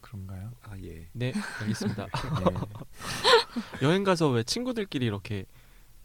[0.02, 0.52] 그런가요?
[0.64, 1.08] 아 예.
[1.14, 2.04] 네, 알겠습니다.
[2.04, 2.06] 예.
[3.86, 5.46] 여행 가서 왜 친구들끼리 이렇게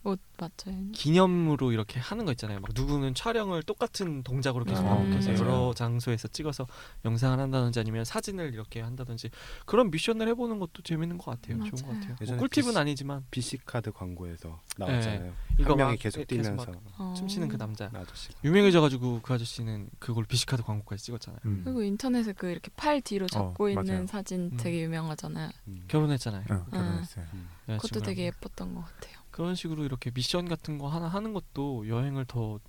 [0.03, 0.91] 옷 맞아요.
[0.93, 2.61] 기념으로 이렇게 하는 거 있잖아요.
[2.61, 5.45] 막 누구는 촬영을 똑같은 동작으로 계속 음, 반복해서 맞아요.
[5.45, 6.67] 여러 장소에서 찍어서
[7.05, 9.29] 영상을 한다든지 아니면 사진을 이렇게 한다든지
[9.67, 11.59] 그런 미션을 해보는 것도 재밌는 것 같아요.
[11.59, 12.01] 좋은 것 맞아요.
[12.17, 12.29] 같아요.
[12.31, 15.35] 뭐 꿀팁은 비스- 아니지만 BC 카드 광고에서 나왔잖아요.
[15.59, 17.15] 이거 한 명이 막 계속 계속 뛰면서 어.
[17.19, 18.31] 춤추는 그 남자 아저씨.
[18.43, 21.41] 유명해져가지고 그 아저씨는 그걸 비시카드 광고까지 찍었잖아요.
[21.45, 21.61] 음.
[21.63, 24.07] 그리고 인터넷에 그 이렇게 팔 뒤로 잡고 있는 맞아요.
[24.07, 24.57] 사진 음.
[24.57, 25.51] 되게 유명하잖아요.
[25.69, 25.83] 음.
[25.89, 26.45] 결혼했잖아요.
[26.49, 27.27] 어, 결혼했어요.
[27.35, 27.49] 음.
[27.67, 28.01] 그것도.
[28.01, 29.20] 되게 예뻤던 것 같아요.
[29.41, 32.61] 그런 식으로 이렇게 미션 같은 거 하나 하는 것도 여행을 더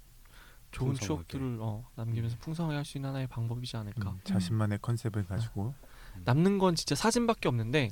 [0.72, 1.06] 좋은 풍성하게.
[1.06, 4.12] 추억들을 어, 남기면서 풍성하게 할 수 있는 하나의 방법이지 않을까.
[4.12, 5.74] 음, 자신만의 컨셉을 가지고
[6.24, 7.90] 남는 건 진짜 사진밖에 없는데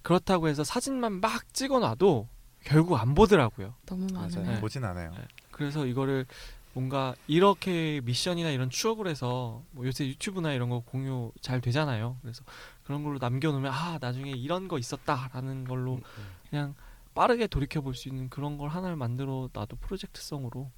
[0.00, 2.26] 그렇다고 해서 사진만 막 찍어놔도
[2.64, 3.74] 결국 안 보더라고요.
[3.84, 4.44] 너무 많아요.
[4.46, 4.60] 네.
[4.60, 5.10] 보진 않아요.
[5.10, 5.18] 네.
[5.50, 6.24] 그래서 이거를
[6.72, 12.16] 뭔가 이렇게 미션이나 이런 추억을 해서 뭐 요새 유튜브나 이런 거 공유 잘 되잖아요.
[12.22, 12.44] 그래서
[12.82, 16.26] 그런 걸로 남겨놓으면 아 나중에 이런 거 있었다라는 걸로 음, 음.
[16.48, 16.74] 그냥
[17.14, 20.70] 빠르게 돌이켜 볼 수 있는 그런 걸 하나를 만들어 놔도 프로젝트성으로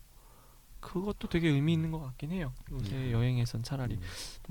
[0.81, 2.53] 그것도 되게 의미 있는 것 같긴 해요.
[2.73, 3.11] 요새 음.
[3.13, 4.01] 여행에선 차라리 음.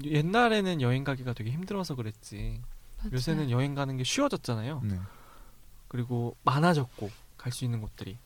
[0.05, 2.61] 옛날에는 여행 가기가 되게 힘들어서 그랬지
[2.99, 3.11] 맞아요.
[3.13, 4.81] 요새는 여행 가는 게 쉬워졌잖아요.
[4.83, 4.99] 네.
[5.87, 8.17] 그리고 많아졌고 갈 수 있는 곳들이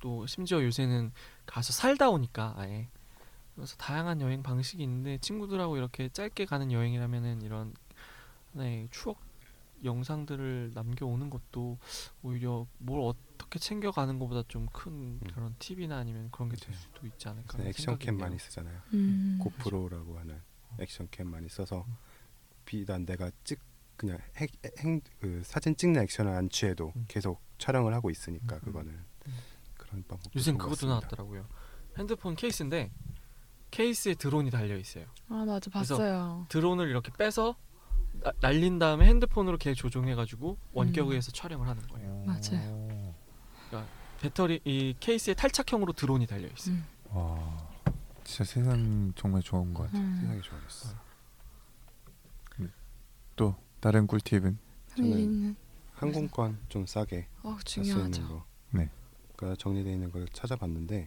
[0.00, 1.12] 또 심지어 요새는
[1.46, 2.88] 가서 살다 오니까 아예
[3.54, 7.72] 그래서 다양한 여행 방식이 있는데 친구들하고 이렇게 짧게 가는 여행이라면은 이런
[8.52, 9.18] 하나의 추억
[9.84, 11.78] 영상들을 남겨오는 것도
[12.22, 16.80] 오히려 뭘 어떻게 챙겨가는 것보다 좀 큰 그런 팁이나 아니면 그런 게될 맞아요.
[16.82, 18.38] 수도 있지 않을까 액션캠 많이.
[18.38, 18.80] 쓰잖아요.
[18.94, 19.38] 음.
[19.40, 20.40] 고프로라고 하는
[20.78, 21.86] 액션캠 많이 써서
[22.64, 23.58] 비단 내가 찍
[23.96, 27.04] 그냥 핵, 행, 그 사진 찍는 액션을 안 취해도 음.
[27.08, 28.60] 계속 촬영을 하고 있으니까 음.
[28.60, 29.34] 그거는 음.
[29.76, 30.34] 그런 방법.
[30.36, 31.48] 요새는 그것도 나왔더라고요
[31.96, 32.92] 핸드폰 케이스인데
[33.70, 36.46] 케이스에 드론이 달려 있어요 아 맞아 봤어요.
[36.48, 37.56] 드론을 이렇게 빼서
[38.22, 41.20] 나- 날린 다음에 핸드폰으로 걔 조종해가지고 원격을 음.
[41.20, 42.24] 촬영을 하는 거예요.
[42.26, 43.14] 맞아요.
[44.20, 46.74] 배터리 이 케이스에 탈착형으로 드론이 달려 있어요.
[46.74, 46.84] 음.
[47.10, 47.68] 와,
[48.24, 50.02] 진짜 세상 정말 좋은 것 같아요.
[50.02, 50.18] 음.
[50.20, 50.94] 세상이 좋아졌어.
[53.36, 54.58] 또 다른 꿀팁은
[54.96, 55.54] 저는
[55.94, 58.28] 항공권 좀 싸게 어살수 있는 중요하죠.
[58.28, 58.44] 거.
[58.72, 58.90] 네.
[59.36, 61.06] 그러니까 정리되어 있는 걸 찾아봤는데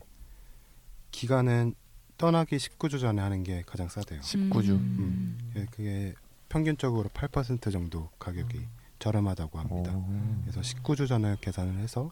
[1.11, 1.75] 기간은
[2.17, 4.21] 떠나기 19주 전에 하는 게 가장 싸대요.
[4.21, 4.69] 19주.
[4.69, 5.37] 음.
[5.57, 6.13] 예, 그게
[6.51, 8.67] 평균적으로 8% 정도 가격이
[8.99, 9.95] 저렴하다고 합니다.
[9.95, 10.05] 오.
[10.41, 12.11] 그래서 19주 전에 계산을 해서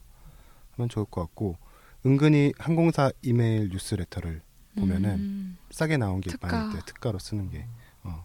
[0.72, 1.58] 하면 좋을 것 같고
[2.06, 4.40] 은근히 항공사 이메일 뉴스레터를
[4.76, 5.58] 보면은 음.
[5.70, 6.46] 싸게 나온 게 특가.
[6.46, 7.66] 많을 때 특가로 쓰는 게
[8.02, 8.24] 어,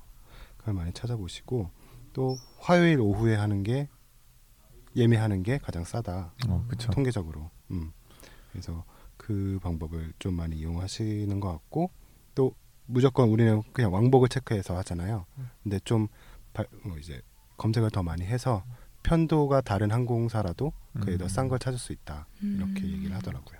[0.58, 1.70] 그걸 많이 찾아보시고
[2.14, 3.90] 또 화요일 오후에 하는 게
[4.96, 6.92] 예매하는 게 가장 싸다 어, 그쵸.
[6.92, 7.92] 통계적으로 음.
[8.54, 8.86] 그래서
[9.18, 11.92] 그 방법을 좀 많이 이용하시는 것 같고 또
[12.86, 15.50] 무조건 우리는 그냥 왕복을 체크해서 하잖아요 음.
[15.64, 16.08] 근데 좀
[16.54, 17.22] 발, 뭐 이제
[17.58, 18.64] 검색을 더 많이 해서
[19.04, 21.30] 편도가 다른 항공사라도 그에 더 음.
[21.30, 22.92] 싼걸 찾을 수 있다 이렇게 음.
[22.94, 23.60] 얘기를 하더라고요.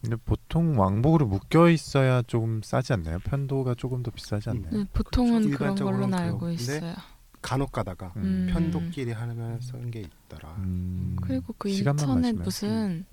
[0.00, 3.20] 근데 보통 왕복으로 묶여 있어야 조금 싸지 않나요?
[3.20, 4.70] 편도가 조금 더 비싸지 않나요?
[4.72, 5.84] 네, 보통은 그렇죠.
[5.84, 6.50] 그런 걸로 알고.
[6.50, 6.94] 있어요.
[7.40, 8.48] 간혹 가다가 음.
[8.50, 10.56] 편도끼리 하면 쓴게 있더라.
[10.58, 11.16] 음.
[11.22, 12.42] 그리고 그 인터넷 맞으면.
[12.42, 13.06] 무슨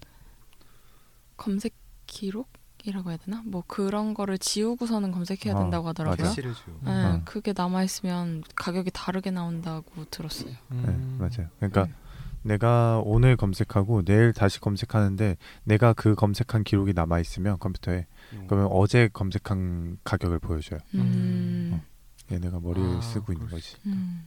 [1.38, 1.74] 검색
[2.08, 2.50] 기록
[2.86, 3.42] 이라고 해야 되나?
[3.46, 6.24] 뭐 그런 거를 지우고서는 검색해야 아, 된다고 하더라고요.
[6.24, 6.34] 맞아요.
[6.34, 6.64] 시를 주.
[6.82, 7.22] 네, 어.
[7.26, 10.52] 그게 남아 있으면 가격이 다르게 나온다고 들었어요.
[10.52, 11.18] 네, 음.
[11.20, 11.50] 맞아요.
[11.58, 11.94] 그러니까 네.
[12.42, 18.46] 내가 오늘 검색하고 내일 다시 검색하는데 내가 그 검색한 기록이 남아 있으면 컴퓨터에 음.
[18.48, 20.80] 그러면 어제 검색한 가격을 보여줘요.
[20.96, 21.82] 음.
[22.32, 23.76] 얘네가 머리를 아, 쓰고 있는 거지.
[23.88, 24.26] 음.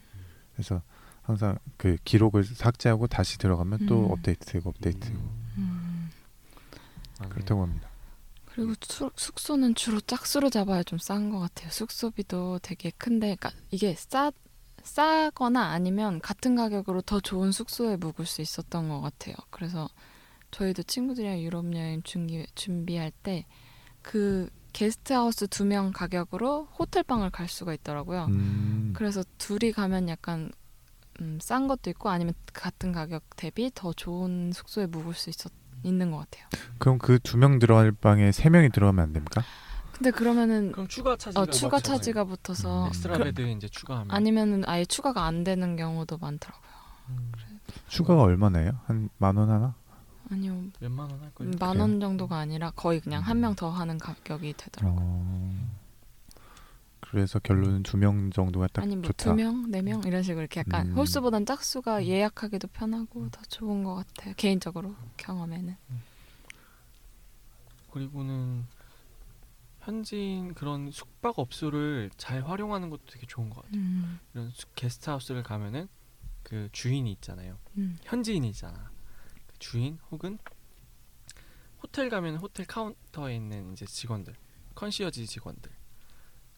[0.52, 0.82] 그래서
[1.22, 4.10] 항상 그 기록을 삭제하고 다시 들어가면 또 음.
[4.10, 5.18] 업데이트되고 업데이트되고
[5.58, 6.10] 음.
[7.18, 7.30] 맞네.
[7.30, 7.88] 그렇다고 합니다.
[8.54, 11.70] 그리고 수, 숙소는 주로 짝수로 잡아야 좀 싼 것 같아요.
[11.70, 14.30] 숙소비도 되게 큰데, 그러니까 이게 싸
[14.84, 19.34] 싸거나 아니면 같은 가격으로 더 좋은 숙소에 묵을 수 있었던 것 같아요.
[19.50, 19.88] 그래서
[20.50, 23.46] 저희도 친구들이랑 유럽 여행 준비 준비할 때
[24.02, 28.26] 그 게스트하우스 두 명 가격으로 호텔 방을 갈 수가 있더라고요.
[28.30, 28.92] 음.
[28.96, 30.50] 그래서 둘이 가면 약간
[31.20, 35.52] 음, 싼 것도 있고 아니면 같은 가격 대비 더 좋은 숙소에 묵을 수 있었
[35.82, 36.46] 있는 것 같아요.
[36.78, 39.42] 그럼 그 두 명 들어갈 방에 세 명이 들어가면 안 됩니까?
[39.92, 41.78] 근데 그러면은 그럼 추가 charge가 어, 추가?
[41.80, 42.88] charge가 붙어서 음.
[42.88, 46.72] 엑스트라 그- bed 이제 추가하면 아니면은 아예 추가가 안 되는 경우도 많더라고요.
[47.10, 47.32] 음,
[47.88, 48.72] 추가가 얼마나요?
[48.86, 49.74] 한 만 원 하나?
[50.30, 51.52] 아니요 몇만 원 할 거예요.
[51.60, 54.98] 만원 정도가 아니라 거의 그냥 한 명 더 하는 가격이 되더라고요.
[55.00, 55.81] 어.
[57.12, 59.24] 그래서 결론은 두 명 정도가 딱 아니 뭐 좋다.
[59.24, 60.96] 두 명, 네 명 이런 식으로 이렇게 약간 음.
[60.96, 64.32] 홀수보단 짝수가 예약하기도 편하고 더 좋은 것 같아요.
[64.38, 65.76] 개인적으로 경험에는.
[67.90, 68.64] 그리고는
[69.80, 73.80] 현지인 그런 숙박 업소를 잘 활용하는 것도 되게 좋은 것 같아요.
[73.80, 75.88] 음, 이런 수- 게스트하우스를 가면은
[76.42, 77.58] 그 주인이 있잖아요.
[77.76, 78.90] 음, 현지인이잖아.
[79.48, 80.38] 그 주인 혹은
[81.82, 84.34] 호텔 가면 호텔 카운터에 있는 이제 직원들,
[84.74, 85.70] 컨시어지 직원들.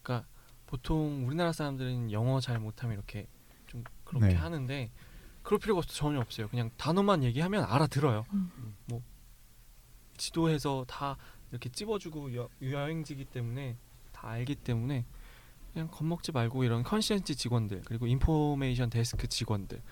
[0.02, 0.28] 그러니까
[0.66, 3.26] 보통 우리나라 사람들은 영어 잘 못하면 이렇게
[3.66, 4.34] 좀 그렇게 네.
[4.34, 4.90] 하는데
[5.42, 6.48] 그럴 필요가 없, 전혀 없어요.
[6.48, 8.24] 그냥 단어만 얘기하면 알아들어요.
[8.32, 8.74] 음.
[8.86, 9.02] 뭐
[10.16, 11.16] 지도에서 다
[11.50, 13.76] 이렇게 찝어주고 여, 여행지기 때문에
[14.12, 15.04] 다 알기 때문에
[15.72, 19.82] 그냥 겁먹지 말고 이런 컨시언지 직원들 그리고 인포메이션 데스크 직원들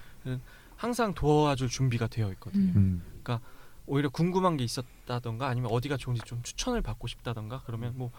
[0.77, 2.73] 항상 도와줄 준비가 되어 있거든요.
[2.73, 3.03] 음.
[3.29, 3.39] 음.
[3.87, 8.11] 오히려 궁금한 게 있었다던가 아니면 어디가 좋은지 좀 추천을 받고 싶다던가 그러면 뭐,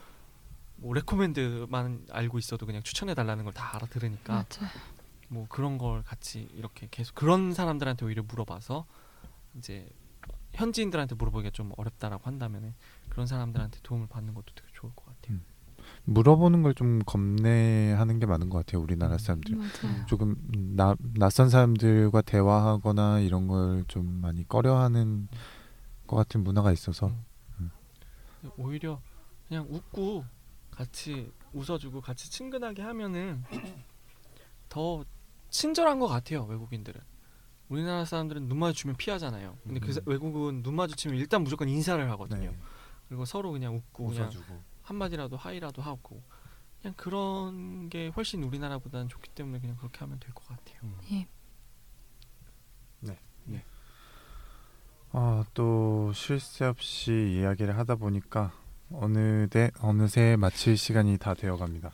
[0.83, 4.69] 뭐 레코멘드만 알고 있어도 그냥 추천해 달라는 걸 다 알아 들으니까 맞아요.
[5.29, 8.85] 뭐 그런 걸 같이 이렇게 계속 그런 사람들한테 오히려 물어봐서
[9.57, 9.87] 이제
[10.53, 12.73] 현지인들한테 물어보기가 좀 어렵다라고 한다면
[13.09, 15.39] 그런 사람들한테 도움을 받는 것도 되게 좋을 것 같아요.
[16.05, 18.81] 물어보는 걸 좀 겁내하는 게 많은 것 같아요.
[18.81, 19.55] 우리나라 사람들.
[19.55, 20.05] 맞아요.
[20.07, 20.35] 조금
[20.75, 25.27] 나, 낯선 사람들과 대화하거나 이런 걸 좀 많이 꺼려하는
[26.07, 27.11] 것 같은 문화가 있어서
[27.59, 27.71] 음.
[28.57, 29.01] 오히려
[29.47, 30.25] 그냥 웃고
[30.73, 33.43] 같이 웃어주고 같이 친근하게 하면은
[34.69, 35.03] 더
[35.49, 36.99] 친절한 것 같아요 외국인들은.
[37.69, 39.57] 우리나라 사람들은 눈 마주치면 피하잖아요.
[39.63, 40.03] 근데 그 사- 음.
[40.07, 42.51] 외국은 눈 마주치면 일단 무조건 인사를 하거든요.
[42.51, 42.57] 네.
[43.07, 44.61] 그리고 서로 그냥 웃고 그냥 웃어주고.
[44.83, 46.21] 한마디라도 하이라도 하고.
[46.81, 50.81] 그냥 그런 게 훨씬 우리나라보다는 좋기 때문에 그냥 그렇게 하면 될 것 같아요.
[51.11, 51.27] 예.
[55.15, 58.51] 아, 또쉴새 없이 이야기를 하다 보니까
[58.93, 61.91] 어느새 어느새 마칠 시간이 다 되어갑니다.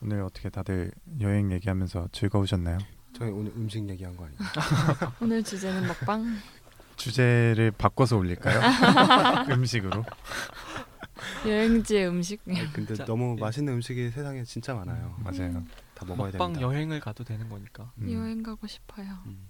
[0.00, 2.78] 오늘 어떻게 다들 여행 얘기하면서 즐거우셨나요?
[3.12, 4.38] 저희 오늘 음식 얘기한 거 아니에요?
[5.20, 6.36] 오늘 주제는 먹방.
[6.96, 8.60] 주제를 바꿔서 올릴까요?
[9.52, 10.04] 음식으로.
[11.46, 12.40] 여행지의 음식.
[12.48, 13.40] 아니, 근데 자, 너무 예.
[13.40, 15.16] 맛있는 음식이 세상에 진짜 많아요.
[15.18, 15.64] 맞아요.
[15.94, 16.60] 다 먹어야 먹방 됩니다.
[16.62, 18.12] 여행을 가도 되는 거니까 음.
[18.12, 19.06] 여행 가고 싶어요.
[19.26, 19.48] 음.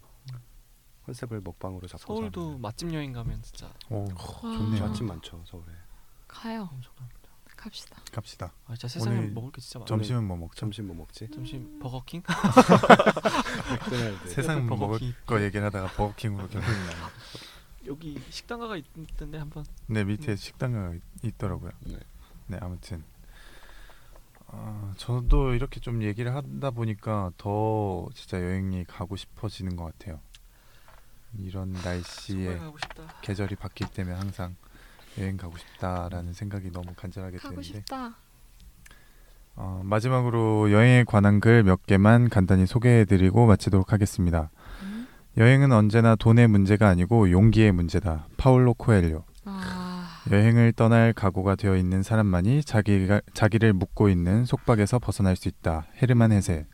[1.05, 4.41] 컨셉을 먹방으로 잡고 서울도 맛집 여행 가면 진짜 오, 와.
[4.57, 4.87] 좋네요.
[4.87, 5.67] 맛집 많죠 서울에.
[6.29, 6.69] 가요.
[6.73, 7.19] 엄청납니다
[7.57, 7.97] 갑시다.
[8.13, 8.53] 갑시다.
[8.67, 9.87] 아 진짜 세상에 오늘 먹을 게 진짜 많아.
[9.87, 10.55] 점심은 뭐 먹죠?
[10.61, 11.29] 점심 뭐 먹지?
[11.33, 12.23] 점심 버거킹?
[13.71, 14.29] 맥도날드.
[14.29, 15.15] 세상 먹을 버거킹.
[15.27, 17.09] 거 얘기를 하다가 버거킹으로 결론이 나요.
[17.87, 19.65] 여기 식당가가 있던데 한번.
[19.87, 21.73] 네 밑에 식당가 있더라고요.
[21.87, 21.99] 네.
[22.47, 23.03] 네 아무튼
[24.47, 30.21] 아, 저도 이렇게 좀 얘기를 하다 보니까 더 진짜 여행이 가고 싶어지는 것 같아요.
[31.37, 32.59] 이런 날씨에.
[33.23, 34.57] 계절이 바뀔 때면 항상
[35.19, 38.15] 여행 가고 싶다라는 생각이 너무 간절하게 가고 드는데 싶다.
[39.57, 44.51] 어, 마지막으로 여행에 관한 글 몇 개만 간단히 소개해드리고 마치도록 하겠습니다.
[44.83, 45.09] 음.
[45.37, 48.27] 여행은 언제나 돈의 문제가 아니고 용기의 문제다.
[48.37, 49.25] 파울로 코엘료.
[49.45, 55.87] 아, 여행을 떠날 각오가 되어 있는 사람만이 자기가 자기를 묶고 있는 속박에서 벗어날 수 있다.
[56.03, 56.67] 헤르만 헤세.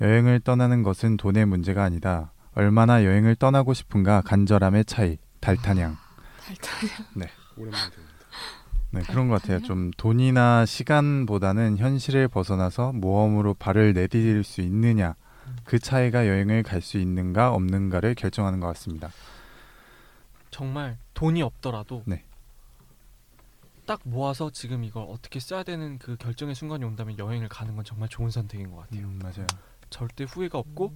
[0.00, 2.32] 여행을 떠나는 것은 돈의 문제가 아니다.
[2.54, 5.18] 얼마나 여행을 떠나고 싶은가 간절함의 차이.
[5.40, 5.96] 달타냥.
[6.46, 6.90] 달달이
[7.56, 8.14] 오랜만에 들립니다.
[8.90, 9.60] 네, 그런 것 같아요.
[9.60, 15.14] 좀 돈이나 시간보다는 현실을 벗어나서 모험으로 발을 내디딜 수 있느냐.
[15.64, 19.10] 그 차이가 여행을 갈 수 있는가 없는가를 결정하는 것 같습니다.
[20.50, 22.24] 정말 돈이 없더라도 네.
[23.86, 28.08] 딱 모아서 지금 이걸 어떻게 써야 되는 그 결정의 순간이 온다면 여행을 가는 건 정말
[28.08, 29.06] 좋은 선택인 것 같아요.
[29.06, 29.46] 음, 맞아요.
[29.90, 30.94] 절대 후회가 없고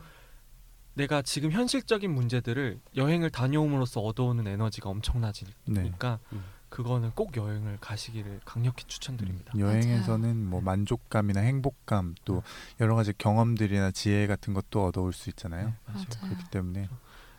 [0.99, 6.37] 내가 지금 현실적인 문제들을 여행을 다녀옴으로써 얻어오는 에너지가 엄청나지니까 네.
[6.37, 6.45] 음.
[6.69, 9.53] 그거는 꼭 여행을 가시기를 강력히 추천드립니다.
[9.55, 12.43] 음, 여행에서는 뭐 만족감이나 행복감 또
[12.81, 15.69] 여러 가지 경험들이나 지혜 같은 것도 얻어올 수 있잖아요.
[15.69, 16.05] 네, 맞아요.
[16.21, 16.35] 맞아요.
[16.35, 16.89] 그렇기 때문에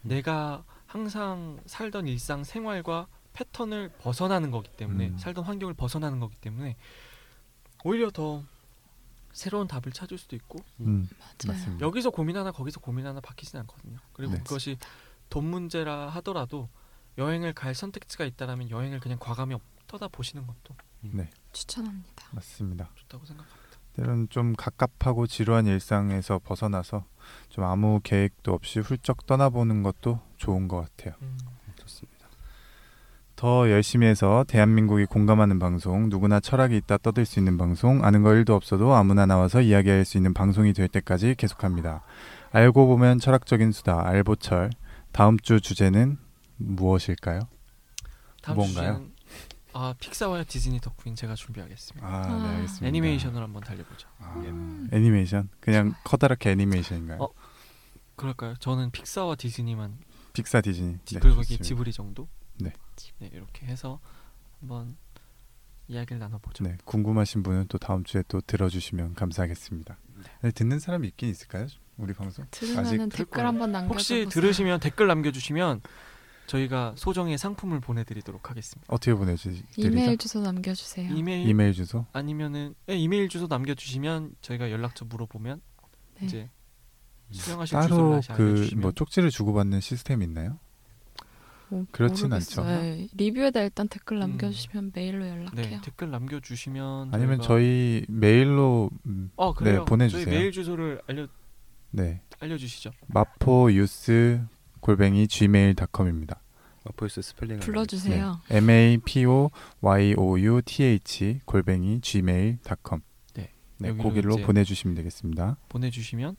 [0.01, 5.17] 내가 항상 살던 일상 생활과 패턴을 벗어나는 거기 때문에 음.
[5.17, 6.77] 살던 환경을 벗어나는 거기 때문에
[7.83, 8.43] 오히려 더
[9.39, 11.57] 새로운 답을 찾을 수도 있고 음, 맞아요.
[11.57, 11.85] 맞습니다.
[11.85, 13.97] 여기서 고민 하나 거기서 고민 하나 바뀌진 않거든요.
[14.11, 14.39] 그리고 네.
[14.39, 14.77] 그것이
[15.29, 16.67] 돈 문제라 하더라도
[17.17, 19.55] 여행을 갈 선택지가 있다라면 여행을 그냥 과감히
[19.87, 22.27] 떠다 보시는 것도 네, 추천합니다.
[22.31, 22.89] 맞습니다.
[22.95, 23.69] 좋다고 생각합니다.
[23.93, 27.05] 때로는 좀 갑갑하고 지루한 일상에서 벗어나서
[27.47, 31.15] 좀 아무 계획도 없이 훌쩍 떠나보는 것도 좋은 것 같아요.
[31.21, 31.37] 음.
[33.39, 38.31] 더 열심히 해서 대한민국이 공감하는 방송, 누구나 철학이 있다 떠들 수 있는 방송, 아는 거
[38.31, 42.03] 1도 없어도 아무나 나와서 이야기할 수 있는 방송이 될 때까지 계속합니다.
[42.51, 44.71] 알고 보면 철학적인 수다, 알보철.
[45.13, 46.17] 다음 주 주제는
[46.57, 47.39] 무엇일까요?
[48.41, 48.93] 다음 뭔가요?
[48.95, 49.13] 주제는
[49.71, 52.05] 아 픽사와 디즈니 덕후인 제가 준비하겠습니다.
[52.05, 52.49] 아, 네, 아.
[52.57, 52.87] 알겠습니다.
[52.87, 54.09] 애니메이션으로 한번 달려보죠.
[54.19, 54.35] 아,
[54.91, 55.47] 애니메이션?
[55.61, 57.19] 그냥 커다랗게 애니메이션인가요?
[57.21, 57.29] 어,
[58.17, 58.55] 그럴까요?
[58.59, 59.97] 저는 픽사와 디즈니만
[60.33, 60.97] 픽사 디즈니.
[61.05, 61.41] 지- 네, 그리고.
[61.41, 62.27] 지브리 정도.
[62.59, 62.73] 네.
[63.19, 63.99] 네 이렇게 해서
[64.59, 64.97] 한번
[65.87, 66.63] 이야기를 나눠보죠.
[66.63, 69.97] 네, 궁금하신 분은 또 다음 주에 또 들어주시면 감사하겠습니다.
[70.43, 71.67] 네, 듣는 사람이 있긴 있을까요?
[71.97, 72.45] 우리 방송?
[72.77, 73.45] 아직 댓글.
[73.45, 74.21] 한번 남겨주세요.
[74.23, 75.81] 혹시 들으시면 댓글 남겨주시면
[76.47, 78.85] 저희가 소정의 상품을 보내드리도록 하겠습니다.
[78.91, 79.65] 어떻게 보내주시죠?
[79.77, 81.13] 이메일 주소 남겨주세요.
[81.13, 82.05] 이메일, 이메일 주소?
[82.13, 85.61] 아니면은 네, 이메일 주소 남겨주시면 저희가 연락처 물어보면
[86.19, 86.25] 네.
[86.25, 86.49] 이제
[87.31, 90.57] 수령하실 주소를 따로 그 뭐 쪽지를 주고받는 시스템이 있나요?
[91.69, 92.65] 뭐 그렇진 모르겠어요.
[92.65, 92.81] 않죠.
[92.81, 94.21] 네, 리뷰에다 일단 댓글 음.
[94.21, 95.51] 남겨주시면 메일로 연락해요.
[95.55, 99.79] 네 댓글 남겨주시면 아니면 저희가- 저희 메일로 음, 어 그래요.
[99.79, 100.25] 네, 보내주세요.
[100.25, 101.27] 저희 메일 주소를 알려
[101.91, 102.91] 네 알려주시죠.
[103.07, 104.41] 마포 유스
[104.79, 106.41] 골뱅이 gmail.com입니다.
[106.85, 108.39] 마포유스 스펠링 불러주세요.
[108.49, 109.51] M A P O
[109.81, 113.01] Y O U T H 골뱅이 gmail.com.
[113.35, 115.57] 네, 네, 이제- 보내주시면 되겠습니다.
[115.67, 116.37] 보내주시면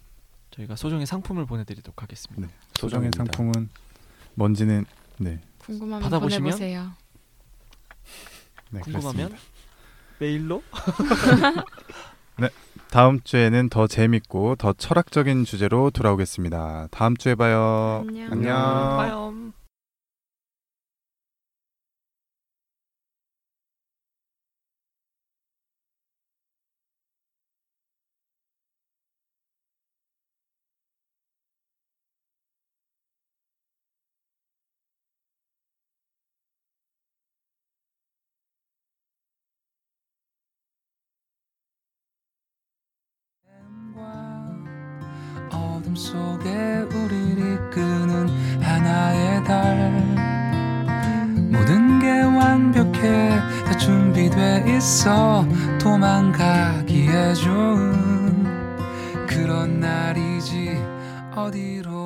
[0.51, 2.47] 저희가 소정의 상품을 보내드리도록 하겠습니다.
[2.49, 3.11] 네, 소정의.
[3.15, 3.69] 상품은
[4.35, 4.87] 뭔지는
[5.21, 6.93] 네, 궁금하면 받아보시면 보내보세요.
[8.71, 9.39] 네 궁금하면 그렇습니다.
[10.19, 10.63] 메일로
[12.91, 16.89] 다음 주에는 더 재밌고 더 철학적인 주제로 돌아오겠습니다.
[16.91, 18.05] 다음 주에 봐요.
[18.09, 18.33] 안녕.
[18.33, 18.97] 안녕.
[18.97, 19.53] 빠염.
[46.01, 46.49] 속에
[46.95, 48.29] 우리를 이끄는
[48.63, 49.93] 하나의 달.
[51.37, 55.47] 모든 게 완벽해 다 준비돼 있어
[55.79, 58.47] 도망가기에 좋은
[59.27, 60.83] 그런 날이지
[61.35, 62.00] 어디로